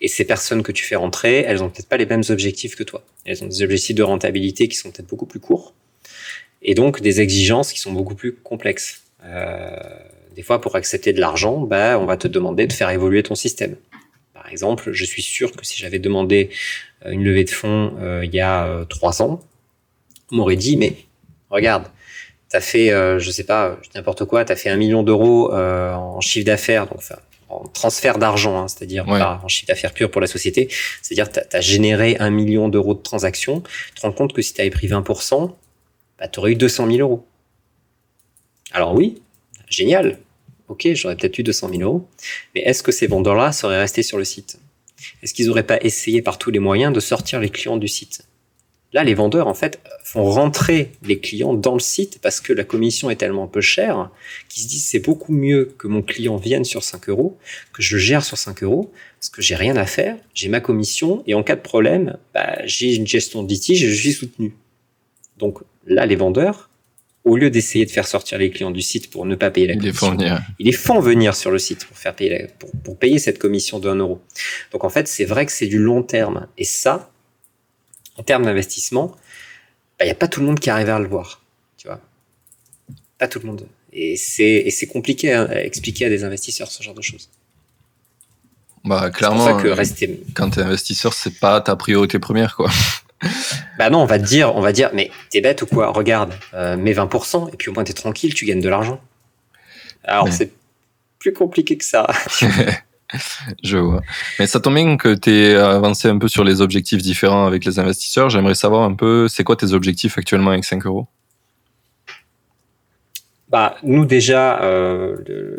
[0.00, 2.82] Et ces personnes que tu fais rentrer, elles ont peut-être pas les mêmes objectifs que
[2.82, 3.04] toi.
[3.24, 5.74] Elles ont des objectifs de rentabilité qui sont peut-être beaucoup plus courts.
[6.62, 9.02] Et donc des exigences qui sont beaucoup plus complexes.
[9.24, 9.70] Euh,
[10.34, 13.34] des fois, pour accepter de l'argent, bah, on va te demander de faire évoluer ton
[13.34, 13.76] système.
[14.48, 16.48] Par exemple, je suis sûr que si j'avais demandé
[17.04, 19.42] euh, une levée de fonds euh, il y a euh, trois ans,
[20.32, 20.96] on m'aurait dit, mais
[21.50, 21.84] regarde,
[22.48, 22.88] tu as fait,
[23.18, 27.00] je sais pas, n'importe quoi, tu as fait un million d'euros en chiffre d'affaires, donc
[27.50, 30.68] en transfert d'argent, hein, c'est-à-dire pas en chiffre d'affaires pur pour la société,
[31.02, 34.54] c'est-à-dire tu as, généré un million d'euros de transactions, tu te rends compte que si
[34.54, 35.52] tu avais pris 20%,
[36.18, 37.26] bah, tu aurais eu 200 000 euros.
[38.72, 39.20] Alors oui,
[39.68, 40.18] génial,
[40.68, 42.08] ok, j'aurais peut-être eu 200 000 euros,
[42.54, 44.58] mais est-ce que ces vendeurs-là seraient restés sur le site?
[45.22, 48.24] Est-ce qu'ils n'auraient pas essayé par tous les moyens de sortir les clients du site?
[48.94, 52.64] Là, les vendeurs, en fait, font rentrer les clients dans le site parce que la
[52.64, 54.10] commission est tellement peu chère
[54.48, 57.36] qu'ils se disent c'est beaucoup mieux que mon client vienne sur 5 euros,
[57.74, 58.90] que je gère sur 5 euros,
[59.20, 62.64] parce que j'ai rien à faire, j'ai ma commission et en cas de problème, bah,
[62.64, 64.54] j'ai une gestion de litige et je suis soutenu.
[65.36, 66.67] Donc là, les vendeurs,
[67.28, 69.76] au lieu d'essayer de faire sortir les clients du site pour ne pas payer la
[69.76, 70.16] commission,
[70.58, 72.46] ils les font venir sur le site pour faire payer
[72.84, 74.20] pour, payer cette commission de 1 euro.
[74.72, 76.46] Donc en fait, c'est vrai que c'est du long terme.
[76.56, 77.10] Et ça,
[78.16, 81.08] en termes d'investissement, il bah, n'y a pas tout le monde qui arrive à le
[81.08, 81.42] voir.
[81.76, 82.00] Tu vois
[83.18, 83.66] Pas tout le monde.
[83.92, 87.30] Et c'est compliqué à expliquer à des investisseurs ce genre de choses.
[88.84, 90.20] Bah, clairement, que rester...
[90.34, 92.70] quand tu es investisseur, c'est pas ta priorité première, quoi.
[93.78, 95.88] Bah non, on va te dire, on va dire, mais t'es bête ou quoi?
[95.88, 99.00] Regarde, euh, mets 20%, et puis au moins t'es tranquille, tu gagnes de l'argent.
[100.04, 100.52] Alors c'est
[101.18, 102.06] plus compliqué que ça.
[103.62, 104.02] Je vois.
[104.38, 107.64] Mais ça tombe bien que tu aies avancé un peu sur les objectifs différents avec
[107.64, 108.30] les investisseurs.
[108.30, 111.06] J'aimerais savoir un peu, c'est quoi tes objectifs actuellement avec 5 euros?
[113.48, 115.58] Bah nous déjà, euh,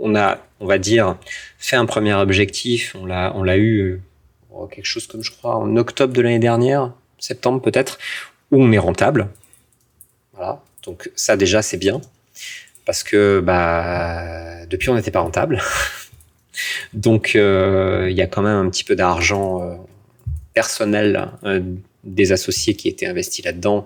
[0.00, 1.16] on a, on va dire,
[1.58, 2.96] fait un premier objectif.
[3.00, 4.00] On l'a, on l'a eu
[4.62, 7.98] euh, quelque chose comme je crois en octobre de l'année dernière, septembre peut-être,
[8.50, 9.28] où on est rentable.
[10.34, 10.62] Voilà.
[10.84, 12.00] Donc ça déjà c'est bien
[12.86, 15.60] parce que bah depuis on n'était pas rentable.
[16.92, 19.76] Donc euh, il y a quand même un petit peu d'argent euh,
[20.54, 21.30] personnel
[22.02, 23.84] des associés qui étaient investis là-dedans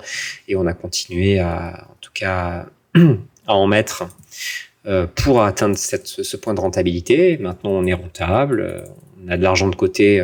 [0.49, 2.67] et on a continué à en tout cas
[3.47, 4.09] à en mettre
[5.15, 7.37] pour atteindre ce point de rentabilité.
[7.39, 8.85] Maintenant on est rentable,
[9.25, 10.23] on a de l'argent de côté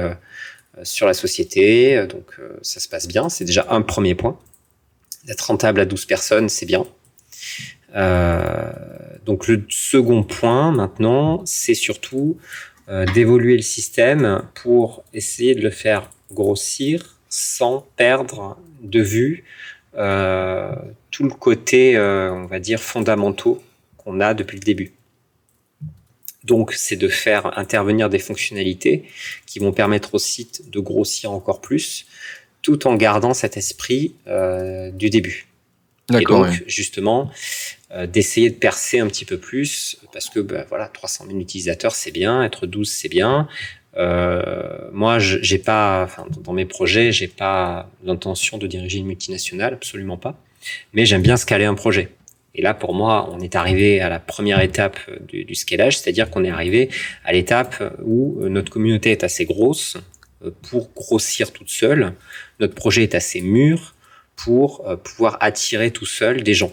[0.85, 1.97] sur la société.
[1.97, 3.28] Euh, donc euh, ça se passe bien.
[3.28, 4.39] C'est déjà un premier point.
[5.24, 6.85] D'être rentable à 12 personnes, c'est bien.
[9.26, 12.39] donc le second point maintenant, c'est surtout
[13.14, 19.45] d'évoluer le système pour essayer de le faire grossir sans perdre de vue
[19.93, 23.62] tout le côté, on va dire, fondamentaux
[23.99, 24.95] qu'on a depuis le début.
[26.45, 29.05] Donc, c'est de faire intervenir des fonctionnalités
[29.47, 32.07] qui vont permettre au site de grossir encore plus,
[32.62, 35.47] tout en gardant cet esprit euh, du début.
[36.18, 37.30] Et donc, justement,
[37.93, 41.95] euh, d'essayer de percer un petit peu plus, parce que bah, voilà, 300 000 utilisateurs,
[41.95, 43.49] c'est bien, être 12, c'est bien.
[43.97, 46.09] Euh, moi, j'ai pas,
[46.43, 50.36] dans mes projets, j'ai pas l'intention de diriger une multinationale, absolument pas.
[50.93, 52.11] Mais j'aime bien scaler un projet.
[52.55, 54.99] Et là, pour moi, on est arrivé à la première étape
[55.29, 56.91] du, du scalage, c'est-à-dire qu'on est arrivé
[57.25, 59.97] à l'étape où notre communauté est assez grosse
[60.69, 62.15] pour grossir toute seule.
[62.59, 63.95] Notre projet est assez mûr
[64.35, 66.73] pour pouvoir attirer tout seul des gens.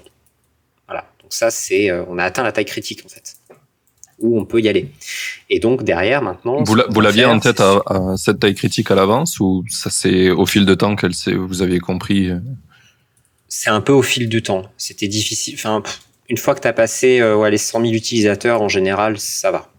[0.88, 1.12] Voilà.
[1.22, 3.38] Donc ça, c'est, on a atteint la taille critique en fait
[4.20, 4.92] où on peut y aller.
[5.50, 7.82] Et donc derrière maintenant, vous l'aviez en tête à,
[8.18, 11.80] cette taille critique à l'avance ou ça c'est au fil de temps qu'elle vous aviez
[11.80, 12.40] compris euh?
[13.60, 14.72] C'est un peu au fil du temps.
[14.78, 15.56] C'était difficile.
[15.56, 15.82] Enfin,
[16.30, 19.50] une fois que tu as passé euh, ouais, les 100 000 utilisateurs en général, ça
[19.50, 19.72] va.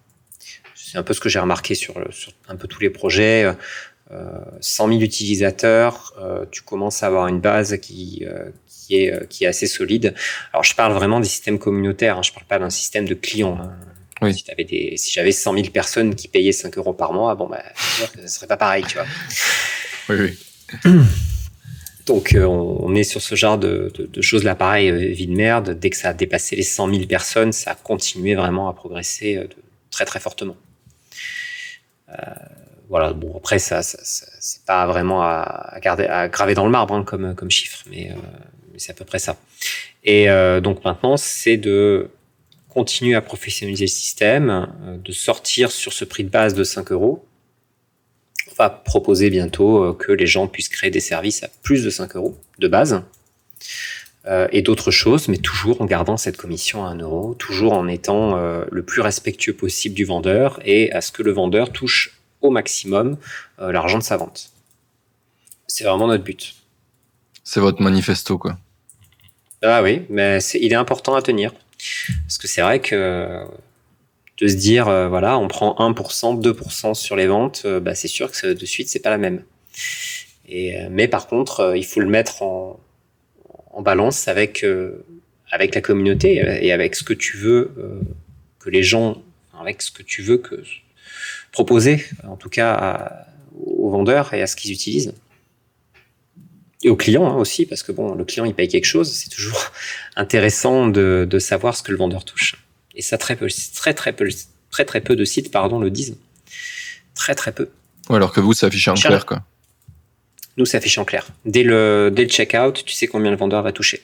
[0.74, 3.55] C'est un peu ce que j'ai remarqué sur, sur, un peu tous les projets.
[4.11, 8.24] Euh, 100 000 utilisateurs, euh, tu commences à avoir une base qui,
[8.66, 10.12] qui, est, qui est assez solide.
[10.53, 13.61] Alors je parle vraiment des systèmes communautaires, hein, je parle pas d'un système de clients.
[14.22, 14.33] Hein.
[14.33, 17.47] Si, avais des, si j'avais 100 000 personnes qui payaient 5 euros par mois, bon,
[17.47, 19.07] bah, ce serait pas pareil, tu vois.
[20.09, 20.35] Oui,
[20.85, 20.93] oui.
[22.09, 25.27] Donc, euh, on est sur ce genre de, de, de choses là, pareil, euh, vie
[25.27, 25.79] de merde.
[25.79, 29.37] Dès que ça a dépassé les 100 000 personnes, ça a continué vraiment à progresser
[29.37, 29.47] euh,
[29.91, 30.57] très, très fortement.
[32.89, 37.05] Voilà, bon, après, ça, ça, ça c'est pas vraiment à, graver dans le marbre hein,
[37.05, 38.11] comme, chiffre, mais,
[38.79, 39.37] c'est à peu près ça.
[40.05, 40.29] Et
[40.63, 42.09] donc, maintenant, c'est de
[42.71, 44.69] continuer à professionnaliser le système,
[45.05, 47.27] de sortir sur ce prix de base de 5 euros.
[48.59, 52.17] Va proposer bientôt euh, que les gens puissent créer des services à plus de 5
[52.17, 53.03] euros de base
[54.27, 57.87] euh, et d'autres choses, mais toujours en gardant cette commission à 1 euro, toujours en
[57.89, 58.37] étant
[58.71, 63.17] le plus respectueux possible du vendeur et à ce que le vendeur touche au maximum
[63.59, 64.51] l'argent de sa vente.
[65.67, 66.57] C'est vraiment notre but.
[67.45, 68.59] C'est votre manifesto, quoi.
[69.63, 71.53] Ah oui, mais il est important à tenir.
[72.25, 73.45] Parce que c'est vrai que
[74.41, 78.09] de se dire, euh, voilà, on prend 1%, 2% sur les ventes, euh, bah, c'est
[78.09, 79.43] sûr que de suite, c'est pas la même.
[80.49, 82.80] Et, euh, mais par contre, il faut le mettre en,
[83.72, 84.64] en balance avec,
[85.51, 87.72] avec la communauté et avec ce que tu veux
[88.59, 89.22] que les gens,
[89.61, 90.62] avec ce que tu veux que
[91.53, 95.14] proposer, en tout cas aux vendeurs et à ce qu'ils utilisent
[96.82, 99.30] et aux clients hein, aussi, parce que bon, le client il paye quelque chose, c'est
[99.30, 99.72] toujours
[100.16, 102.57] intéressant de, de, savoir ce que le vendeur touche.
[102.99, 104.29] Et ça très peu, très très peu,
[104.71, 106.19] très très peu de sites pardon le disent,
[107.15, 107.71] très très peu.
[108.11, 109.43] alors que vous, ça affiche en clair quoi.
[110.59, 111.29] Nous, ça affiche en clair.
[111.45, 114.03] Dès le dès le checkout, tu sais combien le vendeur va toucher.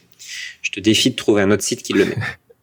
[0.63, 2.17] Je te défie de trouver un autre site qui le met.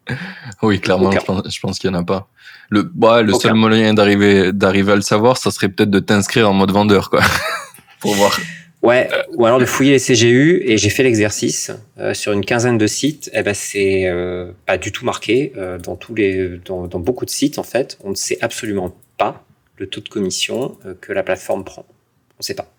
[0.61, 2.29] oui, clairement, je pense, qu'il y en a pas.
[2.69, 6.49] Le, bah, le seul moyen d'arriver d'arriver à le savoir, ça serait peut-être de t'inscrire
[6.49, 7.21] en mode vendeur quoi,
[7.99, 8.39] pour voir.
[8.81, 12.79] Ouais, ou alors de fouiller les CGU et j'ai fait l'exercice euh, sur une quinzaine
[12.79, 13.29] de sites.
[13.33, 17.25] Eh ben c'est euh, pas du tout marqué euh, dans tous les dans, dans, beaucoup
[17.25, 17.99] de sites en fait.
[18.03, 19.45] On ne sait absolument pas
[19.77, 21.85] le taux de commission euh, que la plateforme prend.
[21.87, 22.71] On ne sait pas.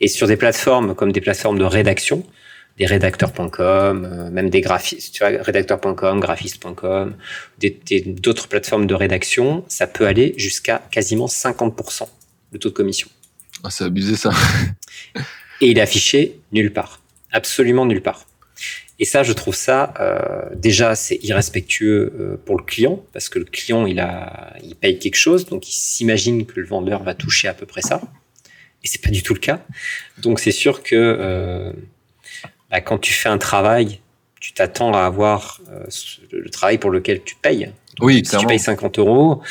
[0.00, 2.24] Et sur des plateformes comme des plateformes de rédaction,
[2.78, 7.14] des rédacteurs.com, euh, même des graphistes, tu vois, rédacteur.com, graphiste.com,
[8.06, 12.08] d'autres plateformes de rédaction, ça peut aller jusqu'à quasiment 50%
[12.52, 13.08] le taux de commission.
[13.64, 14.30] Ah, c'est abusé ça.
[15.60, 17.00] et il est affiché nulle part,
[17.30, 18.26] absolument nulle part.
[18.98, 23.38] Et ça, je trouve ça euh, déjà c'est irrespectueux euh, pour le client parce que
[23.38, 27.14] le client il a, il paye quelque chose, donc il s'imagine que le vendeur va
[27.14, 28.00] toucher à peu près ça,
[28.84, 29.64] et c'est pas du tout le cas.
[30.18, 31.72] Donc c'est sûr que euh,
[32.70, 34.00] bah, quand tu fais un travail,
[34.40, 35.86] tu t'attends à avoir euh,
[36.32, 37.70] le travail pour lequel tu payes.
[38.00, 39.42] oui, si tu payes 50 euros,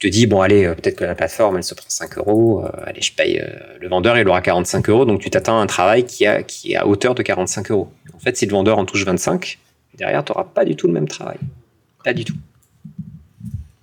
[0.00, 2.70] te dis bon allez euh, peut-être que la plateforme elle se prend 5 euros, euh,
[2.84, 3.42] allez je paye
[3.80, 6.72] le vendeur il aura 45 euros donc tu t'attends à un travail qui a qui
[6.72, 7.92] est à hauteur de 45 euros.
[8.14, 9.58] En fait si le vendeur en touche 25
[9.96, 11.38] derrière tu n'auras pas du tout le même travail,
[12.04, 12.34] pas du tout.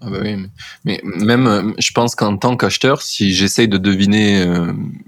[0.01, 0.37] Ah bah oui,
[0.85, 4.45] mais, même je pense qu'en tant qu'acheteur si j'essaye de deviner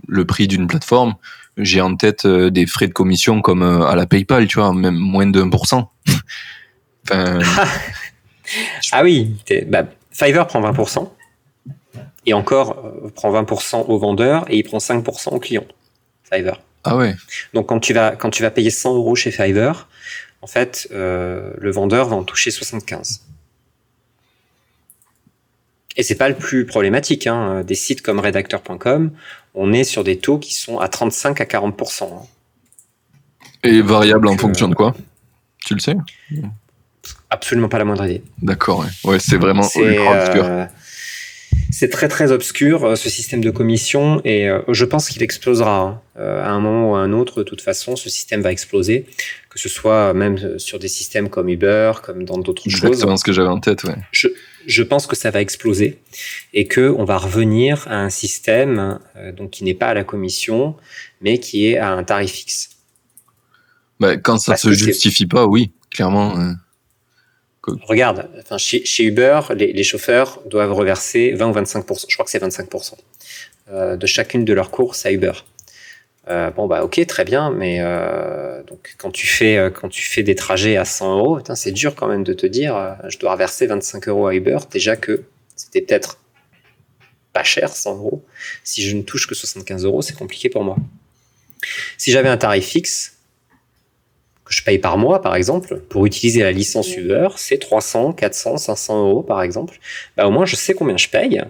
[0.08, 1.16] le prix d'une plateforme
[1.58, 5.28] j'ai en tête des frais de commission comme à la PayPal, tu vois, même moins
[5.28, 5.86] de 1%.
[7.04, 7.40] enfin,
[8.94, 9.36] ah oui,
[9.68, 9.84] bah,
[10.20, 11.10] Fiverr prend 20%,
[12.26, 15.66] et encore, euh, prend 20% au vendeur, et il prend 5% au client.
[16.32, 16.62] Fiverr.
[16.84, 17.16] Ah ouais.
[17.54, 19.88] Donc quand tu vas, quand tu vas payer 100 euros chez Fiverr,
[20.42, 23.26] en fait, euh, le vendeur va en toucher 75.
[25.98, 27.28] Et c'est pas le plus problématique.
[27.28, 27.64] Hein.
[27.64, 29.12] Des sites comme rédacteur.com,
[29.54, 32.04] on est sur des taux qui sont à 35 à 40%.
[32.04, 32.26] Hein.
[33.64, 34.96] Et variable en fonction de quoi?
[35.66, 35.96] Tu le sais?
[37.32, 38.24] Absolument pas la moindre idée.
[38.42, 40.46] D'accord, ouais, c'est vraiment obscur.
[40.46, 40.66] Euh,
[41.72, 45.80] c'est très très obscur euh, ce système de commission et euh, je pense qu'il explosera
[45.80, 46.02] hein.
[46.16, 47.40] à un moment ou à un autre.
[47.40, 49.06] De toute façon, ce système va exploser,
[49.50, 52.84] que ce soit même sur des systèmes comme Uber, comme dans d'autres choses.
[52.84, 53.96] Exactement ce que j'avais en tête, ouais.
[54.12, 54.30] Je,
[54.66, 56.00] je, pense que ça va exploser
[56.56, 59.00] et que on va revenir à un système
[59.38, 60.76] donc qui n'est pas à la commission,
[61.22, 62.70] mais qui est à un tarif fixe.
[64.00, 66.56] Bah, quand ça Parce se justifie pas, oui, clairement.
[67.68, 72.94] Regarde, chez, Uber, les, chauffeurs doivent reverser 20 ou 25%, je crois que c'est 25%,
[73.72, 75.34] euh, de chacune de leurs courses à Uber.
[76.28, 78.62] Euh, bon bah ok très bien mais euh,
[78.98, 82.24] quand tu fais quand tu fais des trajets à 100 euros c'est dur quand même
[82.24, 85.24] de te dire je dois reverser 25 euros à Uber déjà que
[85.56, 86.20] c'était peut-être
[87.34, 88.24] pas cher 100 euros
[88.64, 90.76] si je ne touche que 75 euros c'est compliqué pour moi
[91.98, 93.19] si j'avais un tarif fixe
[94.50, 98.58] que je paye par mois, par exemple, pour utiliser la licence Uber, c'est 300, 400,
[98.58, 99.78] 500 euros, par exemple.
[100.18, 101.42] Bah, au moins, je sais combien je paye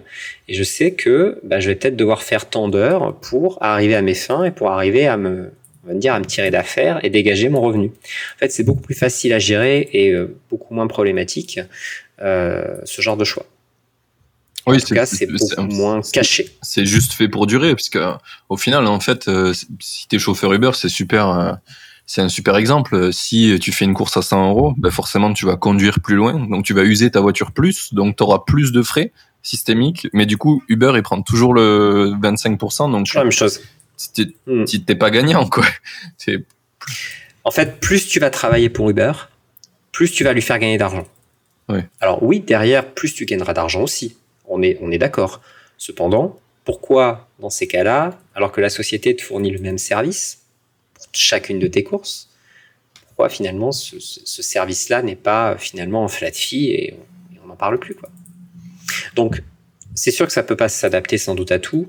[0.48, 4.02] et je sais que bah, je vais peut-être devoir faire tant d'heures pour arriver à
[4.02, 5.50] mes fins et pour arriver à me,
[5.84, 7.86] on va dire, à me tirer d'affaires et dégager mon revenu.
[8.36, 11.58] En fait, c'est beaucoup plus facile à gérer et euh, beaucoup moins problématique
[12.20, 13.46] euh, ce genre de choix.
[14.66, 16.50] Oui, en tout cas, c'est beaucoup moins caché.
[16.60, 17.98] C'est juste fait pour durer, puisque
[18.50, 21.58] au final, en fait, euh, si tu es chauffeur Uber, c'est super
[22.10, 23.12] c'est un super exemple.
[23.12, 26.44] Si tu fais une course à 100 euros, ben forcément tu vas conduire plus loin,
[26.48, 29.12] donc tu vas user ta voiture plus, donc tu auras plus de frais
[29.44, 30.08] systémiques.
[30.12, 33.60] Mais du coup, Uber il prend toujours le 25%, donc la même chose.
[34.16, 34.34] Tu
[34.88, 35.64] n'es pas gagnant quoi.
[37.44, 39.12] En fait, plus tu vas travailler pour Uber,
[39.92, 41.06] plus tu vas lui faire gagner d'argent.
[42.00, 44.16] Alors oui, derrière, plus tu gagneras d'argent aussi.
[44.48, 45.42] On est, on est d'accord.
[45.78, 50.39] Cependant, pourquoi dans ces cas-là, alors que la société te fournit le même service,
[51.12, 52.30] chacune de tes courses.
[53.06, 56.94] Pourquoi finalement ce, service-là n'est pas finalement en flat fee et
[57.44, 58.08] on n'en parle plus quoi?
[59.14, 59.42] Donc
[59.94, 61.88] c'est sûr que ça peut pas s'adapter sans doute à tout.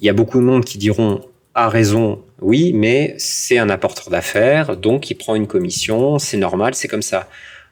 [0.00, 1.24] Il y a beaucoup de monde qui diront
[1.54, 6.74] à raison, oui, mais c'est un apporteur d'affaires, donc il prend une commission, c'est normal,
[6.74, 7.28] c'est comme ça.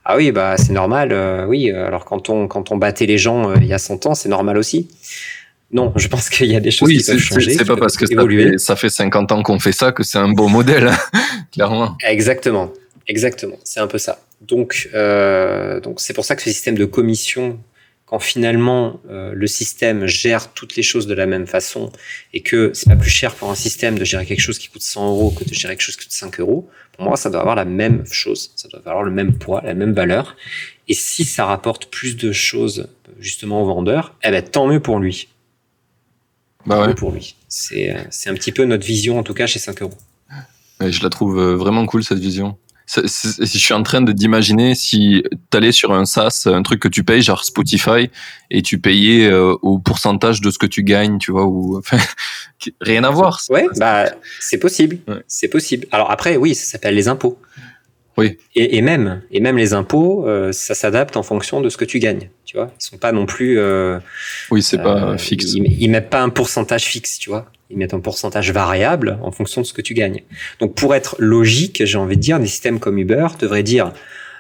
[0.07, 1.71] Ah oui, bah c'est normal, euh, oui.
[1.71, 4.29] Alors quand on quand on battait les gens euh, il y a 100 ans, c'est
[4.29, 4.89] normal aussi.
[5.75, 7.53] Non, je pense qu'il y a des choses qui peuvent changer.
[7.53, 10.19] C'est pas parce que ça fait, ça fait, 50 ans qu'on fait ça que c'est
[10.19, 10.93] un bon modèle,
[11.53, 11.97] clairement.
[12.07, 12.73] Exactement,
[13.09, 13.57] exactement.
[13.65, 14.21] C'est un peu ça.
[14.41, 17.59] Donc, euh, donc c'est pour ça que ce système de commission,
[18.07, 21.91] quand finalement euh, le système gère toutes les choses de la même façon
[22.33, 24.83] et que c'est pas plus cher pour un système de gérer quelque chose qui coûte
[24.83, 27.41] 100 euros que de gérer quelque chose qui coûte 5 euros, pour moi, ça doit
[27.41, 30.37] avoir la même chose, ça doit avoir le même poids, la même valeur.
[30.87, 32.87] Et si ça rapporte plus de choses
[33.19, 35.29] justement au vendeur, eh ben tant mieux pour lui.
[36.67, 37.37] Bah pour lui.
[37.49, 37.91] C'est
[38.27, 39.99] un petit peu notre vision, en tout cas, chez 5 euros.
[40.81, 42.57] je la trouve euh, vraiment cool, cette vision.
[42.87, 46.89] je suis en train de d'imaginer si tu allais sur un SaaS, un truc que
[46.89, 48.11] tu payes, genre Spotify,
[48.51, 51.99] et tu payais euh, au pourcentage de ce que tu gagnes, tu vois, ou enfin,
[52.81, 53.41] rien à voir.
[53.49, 54.07] Ouais, bah
[54.41, 55.87] c'est possible, c'est possible.
[55.93, 57.39] Alors après, oui, ça s'appelle les impôts.
[58.17, 58.39] Oui.
[58.55, 61.99] Et, même, et même les impôts, euh, ça s'adapte en fonction de ce que tu
[61.99, 62.31] gagnes.
[62.45, 63.59] Tu vois, ils sont pas non plus.
[63.59, 63.99] Euh,
[64.51, 65.55] oui, c'est pas euh, fixe.
[65.55, 67.51] Ils, ils, mettent pas un pourcentage fixe, tu vois.
[67.71, 70.23] Ils mettent un pourcentage variable en fonction de ce que tu gagnes.
[70.61, 73.93] Donc, pour être logique, j'ai envie de dire, des systèmes comme Uber devraient dire.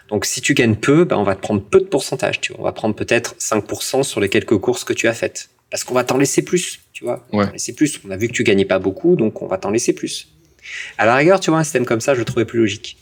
[0.08, 2.40] Donc, si tu gagnes peu, ben, on va te prendre peu de pourcentage.
[2.40, 5.48] Tu vois, on va prendre peut-être 5% sur les quelques courses que tu as faites,
[5.70, 6.80] parce qu'on va t'en laisser plus.
[6.92, 7.50] Tu vois, ouais.
[7.52, 8.00] laisser plus.
[8.06, 10.28] On a vu que tu gagnais pas beaucoup, donc on va t'en laisser plus.
[10.96, 12.96] À la rigueur, tu vois, un système comme ça, je le trouvais plus logique.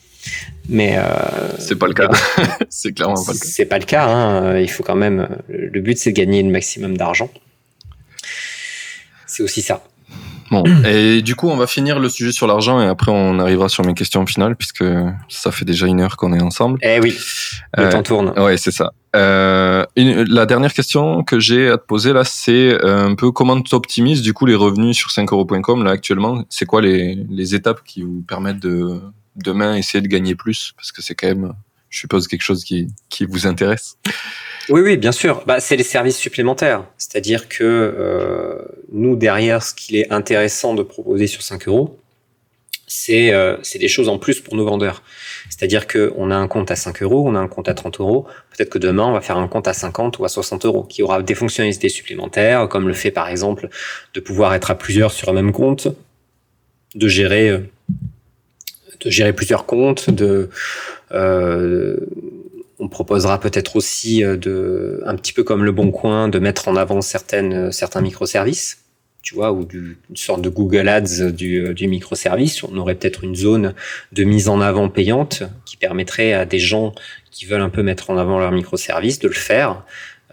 [0.68, 1.02] Mais euh,
[1.58, 2.08] c'est pas le cas.
[2.68, 3.44] c'est clairement pas le cas.
[3.44, 4.06] C'est pas le cas.
[4.06, 4.58] Hein.
[4.58, 5.28] Il faut quand même.
[5.48, 7.30] Le but, c'est de gagner le maximum d'argent.
[9.26, 9.82] C'est aussi ça.
[10.52, 13.70] Bon, et du coup, on va finir le sujet sur l'argent et après on arrivera
[13.70, 14.84] sur mes questions finales puisque
[15.30, 16.78] ça fait déjà une heure qu'on est ensemble.
[16.82, 17.16] Eh oui,
[17.78, 18.38] le temps tourne.
[18.38, 18.92] Ouais, c'est ça.
[19.16, 23.62] Euh, la dernière question que j'ai à te poser là, c'est euh, un peu comment
[23.62, 26.44] tu optimises du coup les revenus sur 5euros.com là actuellement.
[26.50, 29.00] C'est quoi les, les étapes qui vous permettent de
[29.36, 31.52] demain essayer de gagner plus Parce que c'est quand même,
[31.90, 33.96] je suppose, quelque chose qui, qui vous intéresse.
[34.68, 35.42] Oui, oui, bien sûr.
[35.46, 36.84] Bah, c'est les services supplémentaires.
[36.96, 41.98] C'est-à-dire que euh, nous, derrière, ce qu'il est intéressant de proposer sur 5 euros,
[42.86, 45.02] c'est euh, des choses en plus pour nos vendeurs.
[45.48, 48.26] C'est-à-dire qu'on a un compte à 5 euros, on a un compte à 30 euros.
[48.50, 51.02] Peut-être que demain, on va faire un compte à 50 ou à 60 euros qui
[51.02, 53.68] aura des fonctionnalités supplémentaires, comme le fait par exemple
[54.14, 55.88] de pouvoir être à plusieurs sur un même compte,
[56.94, 57.70] de gérer euh,
[59.04, 60.48] de gérer plusieurs comptes, de
[61.12, 61.96] euh,
[62.78, 66.68] on proposera peut-être aussi euh, de un petit peu comme le Bon Coin de mettre
[66.68, 68.82] en avant certaines certains microservices
[69.22, 72.64] tu vois, ou du, une sorte de Google Ads du, microservice.
[72.64, 73.74] On aurait peut-être une zone
[74.10, 76.92] de mise en avant payante qui permettrait à des gens
[77.30, 79.84] qui veulent un peu mettre en avant leur microservice de le faire,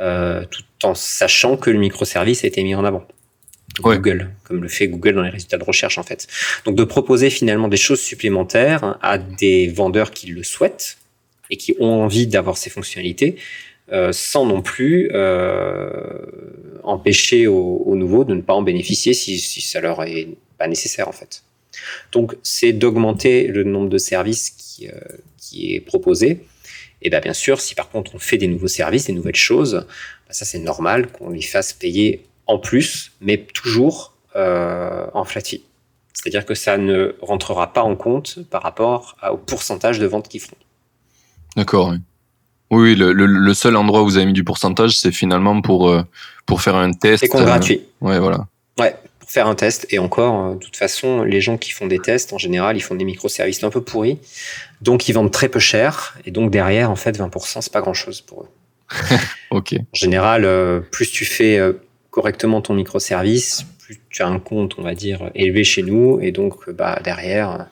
[0.01, 3.07] euh, tout en sachant que le microservice a été mis en avant.
[3.81, 6.27] Google, comme le fait Google dans les résultats de recherche en fait.
[6.65, 10.97] Donc de proposer finalement des choses supplémentaires à des vendeurs qui le souhaitent
[11.49, 13.37] et qui ont envie d'avoir ces fonctionnalités,
[13.91, 15.89] euh, sans non plus euh,
[16.83, 20.27] empêcher aux, nouveaux de ne pas en bénéficier si, si ça leur est
[20.57, 21.43] pas nécessaire en fait.
[22.11, 24.99] Donc c'est d'augmenter le nombre de services qui, euh,
[25.37, 26.41] qui est proposé
[27.01, 29.85] Et bien, bien sûr, si par contre on fait des nouveaux services, des nouvelles choses,
[30.27, 35.41] bah, ça c'est normal qu'on lui fasse payer en plus, mais toujours euh, en flat
[35.41, 35.63] fee.
[36.13, 40.41] C'est-à-dire que ça ne rentrera pas en compte par rapport au pourcentage de ventes qu'ils
[40.41, 40.55] font.
[41.55, 41.93] D'accord.
[42.71, 46.01] Oui, oui le, seul endroit où vous avez mis du pourcentage, c'est finalement pour, euh,
[46.47, 47.19] pour faire un test.
[47.19, 47.83] C'est compte gratuit.
[48.01, 48.47] Ouais, voilà.
[48.79, 49.85] Ouais, pour faire un test.
[49.91, 52.95] Et encore, de toute façon, les gens qui font des tests, en général, ils font
[52.95, 54.17] des microservices un peu pourris.
[54.81, 56.17] Donc, ils vendent très peu cher.
[56.25, 58.49] Et donc, derrière, en fait, 20%, c'est pas grand-chose pour eux.
[59.51, 59.75] ok.
[59.79, 61.73] En général, euh, plus tu fais euh,
[62.11, 66.19] correctement ton microservice, plus tu as un compte, on va dire, élevé chez nous.
[66.21, 67.67] Et donc, bah, derrière,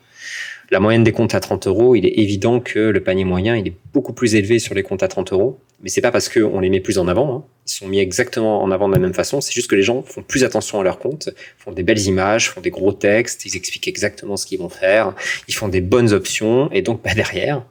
[0.70, 3.68] la moyenne des comptes à 30 euros, il est évident que le panier moyen, il
[3.68, 5.60] est beaucoup plus élevé sur les comptes à 30 euros.
[5.82, 7.36] Mais c'est pas parce qu'on les met plus en avant.
[7.36, 7.44] Hein.
[7.68, 9.42] Ils sont mis exactement en avant de la même façon.
[9.42, 12.50] C'est juste que les gens font plus attention à leurs comptes, font des belles images,
[12.50, 15.14] font des gros textes, ils expliquent exactement ce qu'ils vont faire,
[15.48, 16.72] ils font des bonnes options.
[16.72, 17.64] Et donc, bah, derrière,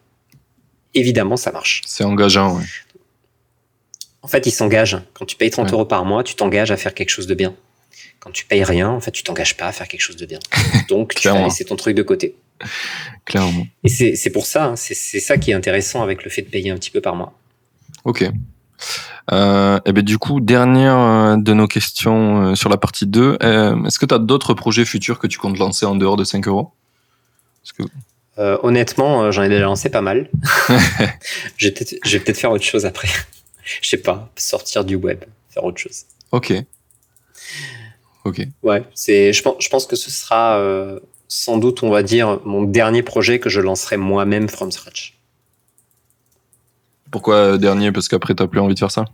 [0.95, 1.83] évidemment, ça marche.
[1.87, 2.61] C'est engageant,
[4.27, 4.99] En fait, ils s'engagent.
[5.14, 7.55] Quand tu payes 30 euros par mois, tu t'engages à faire quelque chose de bien.
[8.18, 10.41] Quand tu payes rien, en fait, tu t'engages pas à faire quelque chose de bien.
[10.89, 12.35] Donc, tu vas laisser ton truc de côté.
[13.24, 13.68] Clairement.
[13.85, 16.70] Et c'est pour ça, hein, c'est ça qui est intéressant avec le fait de payer
[16.70, 17.39] un petit peu par mois.
[18.05, 18.29] Ok.
[19.33, 23.39] Euh, et ben du coup, dernière euh, de nos questions euh, sur la partie 2.
[23.41, 26.24] Euh, est-ce que tu as d'autres projets futurs que tu comptes lancer en dehors de
[26.24, 26.72] 5 euros?
[27.79, 27.85] Que...
[28.37, 30.31] Honnêtement, j'en ai déjà lancé pas mal.
[31.57, 31.72] je vais
[32.20, 33.09] peut-être faire autre chose après.
[33.83, 36.05] Je sais pas, sortir du web, faire autre chose.
[36.33, 36.53] Ok.
[38.25, 38.43] Ok.
[38.62, 39.33] Ouais, c'est.
[39.33, 40.61] Je pense, je pense que ce sera
[41.29, 45.14] sans doute, on va dire, mon dernier projet que je lancerai moi-même from scratch.
[47.11, 47.93] Pourquoi dernier?
[47.93, 49.05] Parce qu'après, tu n'as plus envie de faire ça?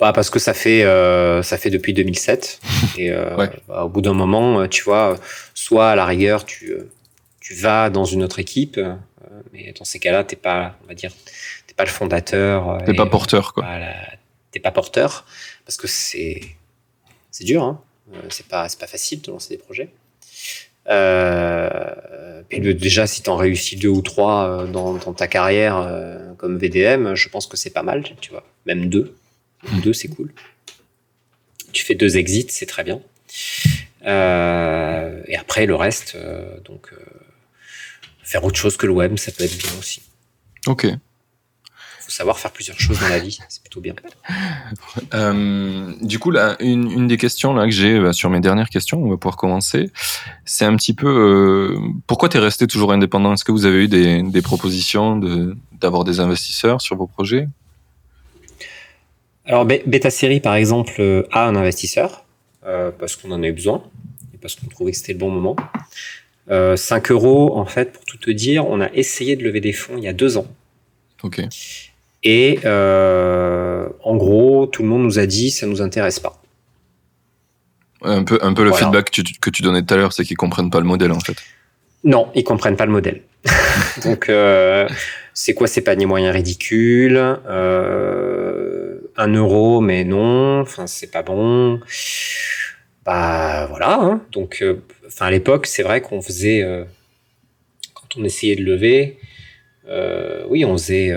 [0.00, 2.60] Bah, Parce que ça fait, euh, ça fait depuis 2007.
[2.98, 5.16] et euh, bah, au bout d'un moment, tu vois,
[5.54, 6.74] soit à la rigueur, tu,
[7.40, 8.80] tu vas dans une autre équipe,
[9.52, 11.32] mais dans ces cas-là, tu n'es pas, on va dire, t'es
[11.78, 12.78] pas le fondateur.
[12.84, 13.64] Tu n'es pas porteur, quoi.
[14.52, 15.24] Tu n'es pas porteur,
[15.64, 16.40] parce que c'est,
[17.30, 17.80] c'est dur, hein.
[18.28, 19.88] c'est pas, pas facile de lancer des projets.
[20.88, 26.32] Euh, puis déjà, si tu en réussis deux ou trois euh, dans, ta carrière euh,
[26.34, 28.44] comme VDM, je pense que c'est pas mal, tu vois.
[28.66, 29.14] Même deux.
[29.62, 29.80] Mmh.
[29.80, 30.32] Deux, c'est cool.
[31.72, 33.00] Tu fais deux exits, c'est très bien.
[34.04, 36.16] et après, le reste,
[36.64, 36.92] donc,
[38.22, 40.02] faire autre chose que le web, ça peut être bien aussi.
[40.66, 40.86] Ok
[42.12, 43.94] savoir faire plusieurs choses dans la vie, c'est plutôt bien.
[45.14, 49.02] Euh, du coup, là, une, des questions là que j'ai bah, sur mes dernières questions,
[49.02, 49.90] on va pouvoir commencer.
[50.44, 53.32] C'est un petit peu euh, pourquoi tu es resté toujours indépendant?
[53.32, 55.20] Est-ce que vous avez eu des, propositions
[55.80, 57.48] d'avoir des investisseurs sur vos projets?
[59.44, 62.24] Alors, Beta Série, par exemple, euh, a un investisseur
[62.98, 63.82] parce qu'on en a eu besoin
[64.34, 65.56] et parce qu'on trouvait que c'était le bon moment.
[66.50, 69.94] 5 euros, en fait, pour tout te dire, on a essayé de lever des fonds
[69.96, 70.46] il y a deux ans.
[71.22, 71.40] Ok.
[72.22, 76.42] Et euh, en gros, tout le monde nous a dit ça nous intéresse pas.
[78.02, 80.24] Un peu, un peu le feedback que tu, que tu donnais tout à l'heure, c'est
[80.24, 81.36] qu'ils comprennent pas le modèle en fait.
[82.04, 83.22] Non, ils comprennent pas le modèle.
[84.04, 84.88] Donc, euh,
[85.34, 90.60] c'est quoi ces paniers moyens ridicules euh, Un euro, mais non.
[90.60, 91.80] Enfin, c'est pas bon.
[93.04, 93.98] Bah voilà.
[94.00, 94.20] Hein.
[94.32, 96.62] Donc, euh, enfin à l'époque, c'est vrai qu'on faisait
[97.94, 99.18] quand on essayait de lever,
[100.48, 101.12] oui, on faisait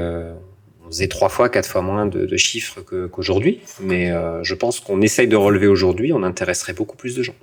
[0.91, 3.59] faisait trois fois, quatre fois moins de, chiffres qu'aujourd'hui.
[3.79, 7.35] mais euh, je pense qu'on essaye de relever aujourd'hui, on intéresserait beaucoup plus de gens.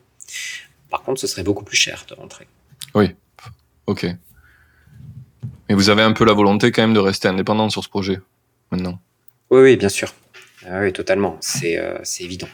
[0.90, 2.46] Par contre, ce serait beaucoup plus cher de rentrer.
[2.94, 3.11] Oui,
[3.86, 4.07] ok.
[5.68, 8.20] Mais vous avez un peu la volonté quand même de rester indépendant sur ce projet
[8.70, 8.99] maintenant?
[9.51, 10.12] Oui, oui, bien sûr.
[10.66, 11.38] Ah oui, totalement.
[11.64, 12.49] Euh, c'est évident.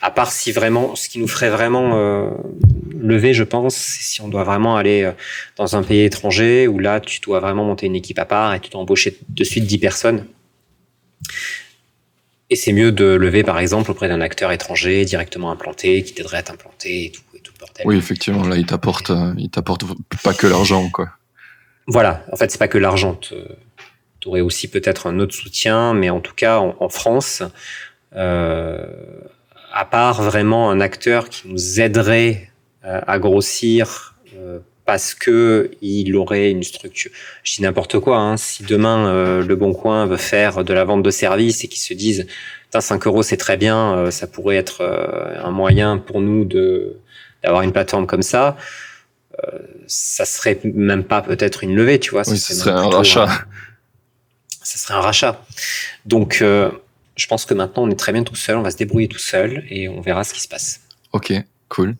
[0.00, 2.30] À part si vraiment, ce qui nous ferait vraiment euh,
[2.98, 5.12] lever, je pense, c'est si on doit vraiment aller
[5.56, 8.60] dans un pays étranger où là, tu dois vraiment monter une équipe à part et
[8.60, 10.24] tu dois embaucher de suite 10 personnes.
[12.50, 16.38] Et c'est mieux de lever, par exemple, auprès d'un acteur étranger directement implanté, qui t'aiderait
[16.38, 17.86] à t'implanter et tout, et tout le bordel.
[17.86, 19.84] Oui, effectivement, là, il t'apporte, euh, il t'apporte
[20.24, 21.10] pas que l'argent, quoi.
[21.86, 22.24] Voilà.
[22.32, 23.14] En fait, c'est pas que l'argent.
[23.14, 23.36] Tu
[24.26, 27.42] aurais aussi peut-être un autre soutien, mais en tout cas, en, France,
[28.16, 28.84] euh,
[29.72, 32.50] à part vraiment un acteur qui nous aiderait
[32.84, 34.14] euh, à grossir
[34.90, 37.12] parce que il aurait une structure.
[37.44, 38.16] Je dis n'importe quoi.
[38.18, 38.36] Hein.
[38.36, 41.80] Si demain euh, le Bon Coin veut faire de la vente de services et qu'ils
[41.80, 42.26] se disent,
[42.76, 46.96] 5 euros c'est très bien, euh, ça pourrait être euh, un moyen pour nous de
[47.44, 48.56] d'avoir une plateforme comme ça.
[49.86, 52.24] ça serait même pas peut-être une levée, tu vois.
[52.24, 53.28] Ça serait, un rachat.
[54.60, 55.40] ça serait un rachat.
[56.04, 59.06] Donc, je pense que maintenant on est très bien tout seul, on va se débrouiller
[59.06, 60.80] tout seul et on verra ce qui se passe.
[61.12, 61.32] Ok,
[61.68, 61.94] cool.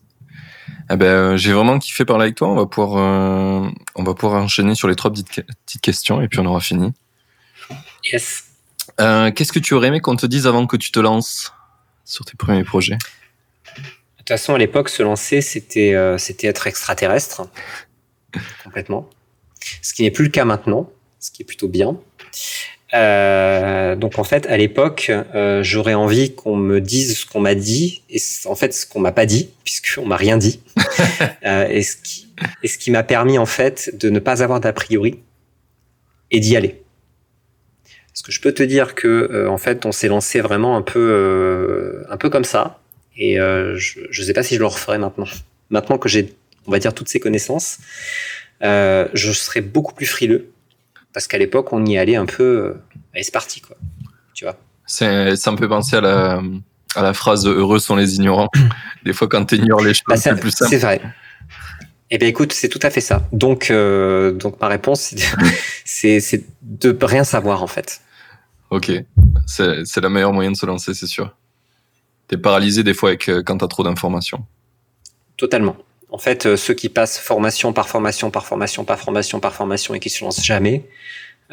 [0.89, 2.49] Eh ben, euh, j'ai vraiment kiffé parler avec toi.
[2.49, 6.27] On va pouvoir, euh, on va pouvoir enchaîner sur les trois petites, petites questions et
[6.27, 6.93] puis on aura fini.
[8.11, 8.45] Yes.
[8.99, 11.53] Euh, Qu'est-ce que tu aurais aimé qu'on te dise avant que tu te lances
[12.05, 12.97] sur tes premiers projets?
[12.97, 13.81] De
[14.17, 17.47] toute façon, à l'époque, se lancer, c'était euh, c'était être extraterrestre.
[18.63, 19.09] Complètement.
[19.81, 21.97] Ce qui n'est plus le cas maintenant, ce qui est plutôt bien.
[22.93, 27.55] Euh, donc en fait, à l'époque, euh, j'aurais envie qu'on me dise ce qu'on m'a
[27.55, 30.61] dit et en fait ce qu'on m'a pas dit, puisqu'on m'a rien dit.
[31.45, 32.27] euh, et ce qui,
[32.63, 35.19] et ce qui m'a permis en fait de ne pas avoir d'a priori
[36.31, 36.81] et d'y aller.
[38.13, 40.81] Parce que je peux te dire que euh, en fait, on s'est lancé vraiment un
[40.81, 42.79] peu, euh, un peu comme ça.
[43.17, 45.27] Et euh, je ne sais pas si je le referai maintenant.
[45.69, 46.33] Maintenant que j'ai,
[46.67, 47.79] on va dire, toutes ces connaissances,
[48.63, 50.51] euh, je serais beaucoup plus frileux.
[51.13, 52.43] Parce qu'à l'époque, on y allait un peu.
[52.43, 52.73] Euh,
[53.13, 53.75] allez, c'est parti, quoi.
[54.33, 54.55] Tu vois.
[54.85, 56.41] C'est- Ça me fait penser à la,
[56.95, 58.49] à la phrase Heureux sont les ignorants.
[59.05, 60.69] Des fois, quand tu ignores les choses, Bah, c'est ça- plus simple.
[60.71, 61.01] c'est vrai.
[62.13, 63.27] Eh bien, écoute, c'est tout à fait ça.
[63.31, 65.21] Donc, euh, donc ma réponse, c'est de-
[65.85, 68.01] c'est c'est de rien savoir, en fait.
[68.69, 68.91] Ok,
[69.45, 71.35] c'est c'est le meilleur moyen de se lancer, c'est sûr.
[72.27, 74.45] T'es paralysé des fois avec, euh, quand t'as trop d'informations.
[75.37, 75.75] Totalement.
[76.11, 79.93] En fait, euh, ceux qui passent formation par formation, par formation, par formation, par formation
[79.93, 80.85] et qui se lancent jamais,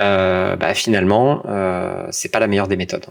[0.00, 3.06] euh, bah, finalement, euh, c'est pas la meilleure des méthodes.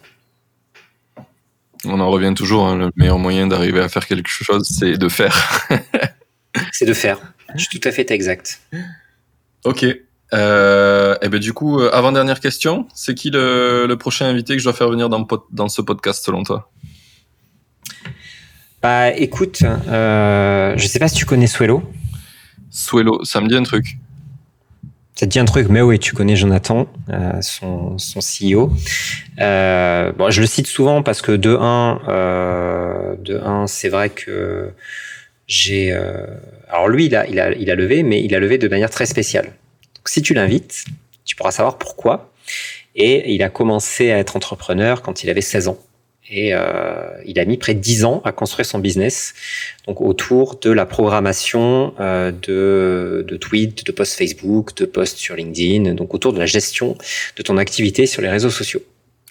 [1.86, 5.10] On en revient toujours, hein, le meilleur moyen d'arriver à faire quelque chose, c'est de
[5.10, 5.68] faire.
[6.72, 7.20] C'est de faire.
[7.56, 8.62] Je suis tout à fait exact.
[9.64, 9.86] Ok.
[10.34, 14.60] Euh, et ben du coup, euh, avant-dernière question, c'est qui le, le prochain invité que
[14.60, 16.72] je dois faire venir dans, dans ce podcast selon toi?
[18.82, 21.84] Bah, écoute, euh, je sais pas si tu connais Swello.
[22.70, 23.98] Suelo, ça me dit un truc.
[25.16, 28.72] Ça te dit un truc, mais oui, tu connais Jonathan, euh, son, son CEO.
[29.40, 34.12] Euh, bon, je le cite souvent parce que de un, euh, de un, c'est vrai
[34.12, 34.72] que
[35.48, 35.92] j'ai.
[35.92, 36.28] euh,
[36.70, 38.92] alors lui, il a, il a, il a levé, mais il a levé de manière
[38.92, 39.46] très spéciale.
[39.96, 40.86] Donc, si tu l'invites,
[41.26, 42.32] tu pourras savoir pourquoi.
[42.96, 45.78] Et il a commencé à être entrepreneur quand il avait 16 ans.
[46.30, 49.34] Et euh, il a mis près de 10 ans à construire son business,
[49.88, 55.36] donc autour de la programmation euh, de, de tweets, de posts Facebook, de posts sur
[55.36, 56.98] LinkedIn, donc autour de la gestion
[57.38, 58.82] de ton activité sur les réseaux sociaux.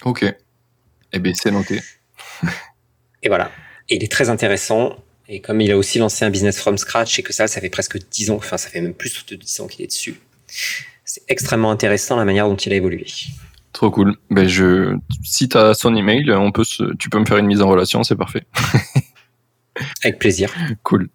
[0.04, 0.24] Ok.
[1.12, 1.82] Eh ben c'est noté.
[3.22, 3.50] Et voilà.
[3.88, 4.96] Et il est très intéressant.
[5.28, 7.68] Et comme il a aussi lancé un business from scratch et que ça, ça fait
[7.68, 10.20] presque 10 ans, enfin ça fait même plus de 10 ans qu'il est dessus,
[11.04, 13.06] c'est extrêmement intéressant la manière dont il a évolué.
[13.76, 14.16] Trop cool.
[14.30, 17.60] Ben je, si t'as son email, on peut se, tu peux me faire une mise
[17.60, 18.46] en relation, c'est parfait.
[20.02, 20.50] Avec plaisir.
[20.82, 21.08] Cool.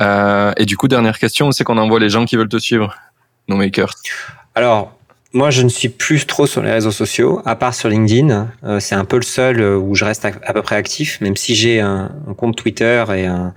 [0.00, 2.92] Euh, et du coup, dernière question, c'est qu'on envoie les gens qui veulent te suivre
[3.46, 3.94] No makers.
[4.56, 4.98] Alors,
[5.32, 8.48] moi, je ne suis plus trop sur les réseaux sociaux, à part sur LinkedIn.
[8.64, 11.20] Euh, c'est un peu le seul euh, où je reste à, à peu près actif,
[11.20, 13.54] même si j'ai un, un compte Twitter et, un-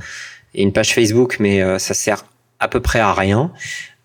[0.53, 2.23] et une page Facebook, mais euh, ça sert
[2.59, 3.51] à peu près à rien.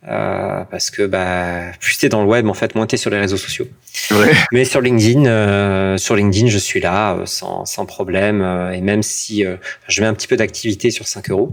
[0.07, 3.19] Euh, parce que bah, plus t'es dans le web, en fait, moins t'es sur les
[3.19, 3.67] réseaux sociaux.
[4.11, 4.33] Vrai.
[4.53, 8.41] Mais sur LinkedIn, euh, sur LinkedIn, je suis là euh, sans, sans problème.
[8.41, 9.57] euh, et même si euh,
[9.89, 11.53] je mets un petit peu d'activité sur 5 euros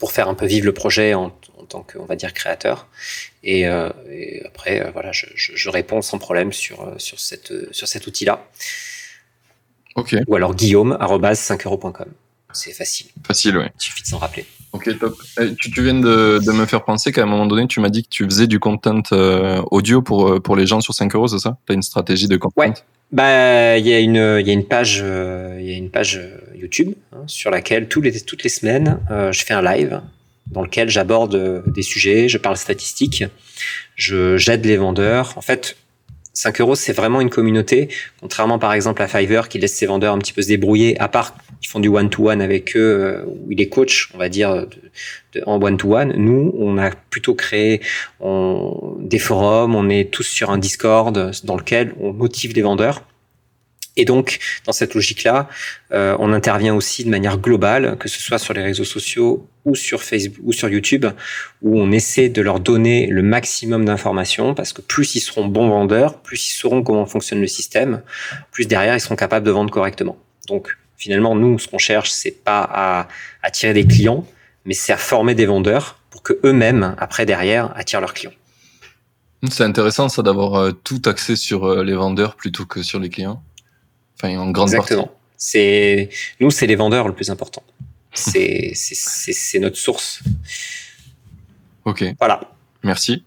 [0.00, 1.26] pour faire un peu vivre le projet en,
[1.56, 2.88] en tant que, on va dire, créateur.
[3.44, 7.52] Et, euh, et après, euh, voilà, je, je, je réponds sans problème sur, sur, cette,
[7.72, 8.44] sur cet outil-là.
[9.94, 10.16] Ok.
[10.26, 12.06] Ou alors guillaume.5euros.com.
[12.52, 13.70] C'est facile, Facile, ouais.
[13.78, 14.44] il suffit de s'en rappeler.
[14.72, 15.16] Ok, top.
[15.40, 17.88] Eh, Tu, tu viens de, de me faire penser qu'à un moment donné, tu m'as
[17.88, 21.14] dit que tu faisais du content euh, audio pour, euh, pour les gens sur 5
[21.14, 21.58] euros, c'est ça?
[21.66, 22.54] T'as une stratégie de content?
[22.60, 22.72] Ouais.
[23.12, 26.16] Bah, il y a une, il y a une page, euh, y a une page
[26.16, 30.00] euh, YouTube hein, sur laquelle tous les, toutes les semaines, je fais un live
[30.52, 33.24] dans lequel j'aborde des sujets, je parle statistiques,
[33.96, 35.32] je j'aide les vendeurs.
[35.36, 35.76] En fait,
[36.32, 37.88] 5 euros, c'est vraiment une communauté,
[38.20, 41.08] contrairement par exemple à Fiverr qui laisse ses vendeurs un petit peu se débrouiller, à
[41.08, 44.66] part qu'ils font du one-to-one avec eux, euh, où il est coach, on va dire,
[45.46, 46.14] en one-to-one.
[46.16, 47.80] Nous, on a plutôt créé
[48.20, 53.02] des forums, on est tous sur un Discord dans lequel on motive les vendeurs.
[53.96, 55.48] Et donc, dans cette logique-là,
[55.92, 59.74] euh, on intervient aussi de manière globale, que ce soit sur les réseaux sociaux ou
[59.74, 61.06] sur Facebook ou sur YouTube,
[61.62, 65.68] où on essaie de leur donner le maximum d'informations, parce que plus ils seront bons
[65.68, 68.02] vendeurs, plus ils sauront comment fonctionne le système,
[68.52, 70.16] plus derrière ils seront capables de vendre correctement.
[70.46, 73.08] Donc, finalement, nous, ce qu'on cherche, c'est pas à
[73.42, 74.24] attirer des clients,
[74.64, 78.32] mais c'est à former des vendeurs pour que eux-mêmes, après derrière, attirent leurs clients.
[79.50, 83.08] C'est intéressant ça d'avoir euh, tout axé sur euh, les vendeurs plutôt que sur les
[83.08, 83.42] clients.
[84.22, 85.10] Enfin, en grande Exactement.
[85.36, 86.10] C'est
[86.40, 87.62] nous, c'est les vendeurs le plus important.
[88.12, 88.74] C'est
[89.60, 90.20] notre source.
[91.84, 92.04] partie.
[92.04, 92.40] Ok, Voilà.
[92.82, 93.24] merci.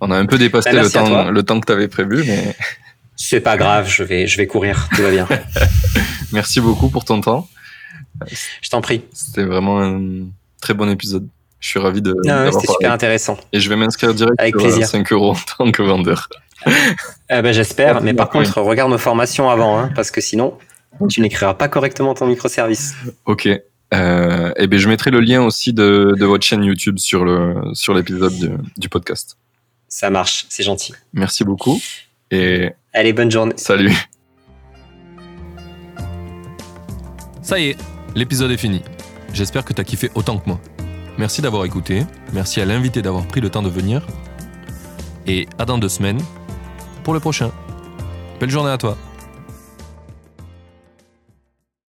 [0.00, 2.54] On a un peu dépassé Bah, le temps, le temps que tu avais prévu, mais
[3.16, 5.26] C'est pas grave, je vais je vais courir, tout va bien.
[6.32, 7.48] merci beaucoup pour ton temps.
[8.60, 9.02] Je t'en prie.
[9.12, 10.26] C'était vraiment un
[10.60, 11.26] très bon épisode.
[11.60, 13.38] Je suis ravi de Non, d'avoir C'était super intéressant.
[13.52, 14.86] Et je vais m'inscrire direct Avec sur plaisir.
[14.86, 16.28] 5 euros en tant que vendeur.
[16.66, 20.56] Eh ben, J'espère, mais par contre, regarde nos formations avant, hein, parce que sinon,
[21.08, 22.94] tu n'écriras pas correctement ton microservice.
[23.26, 23.48] Ok.
[23.92, 27.54] Euh, et ben, je mettrai le lien aussi de, de votre chaîne YouTube sur le
[27.74, 29.36] sur l'épisode du, du podcast.
[29.88, 30.94] Ça marche, c'est gentil.
[31.12, 31.80] Merci beaucoup.
[32.30, 33.54] Et Allez, bonne journée.
[33.56, 33.92] salut.
[37.42, 37.76] Ça y est,
[38.14, 38.82] l'épisode est fini.
[39.32, 40.60] J'espère que t'as kiffé autant que moi.
[41.18, 44.02] Merci d'avoir écouté, merci à l'invité d'avoir pris le temps de venir.
[45.26, 46.20] Et à dans deux semaines
[47.04, 47.52] pour le prochain.
[48.40, 48.96] Belle journée à toi.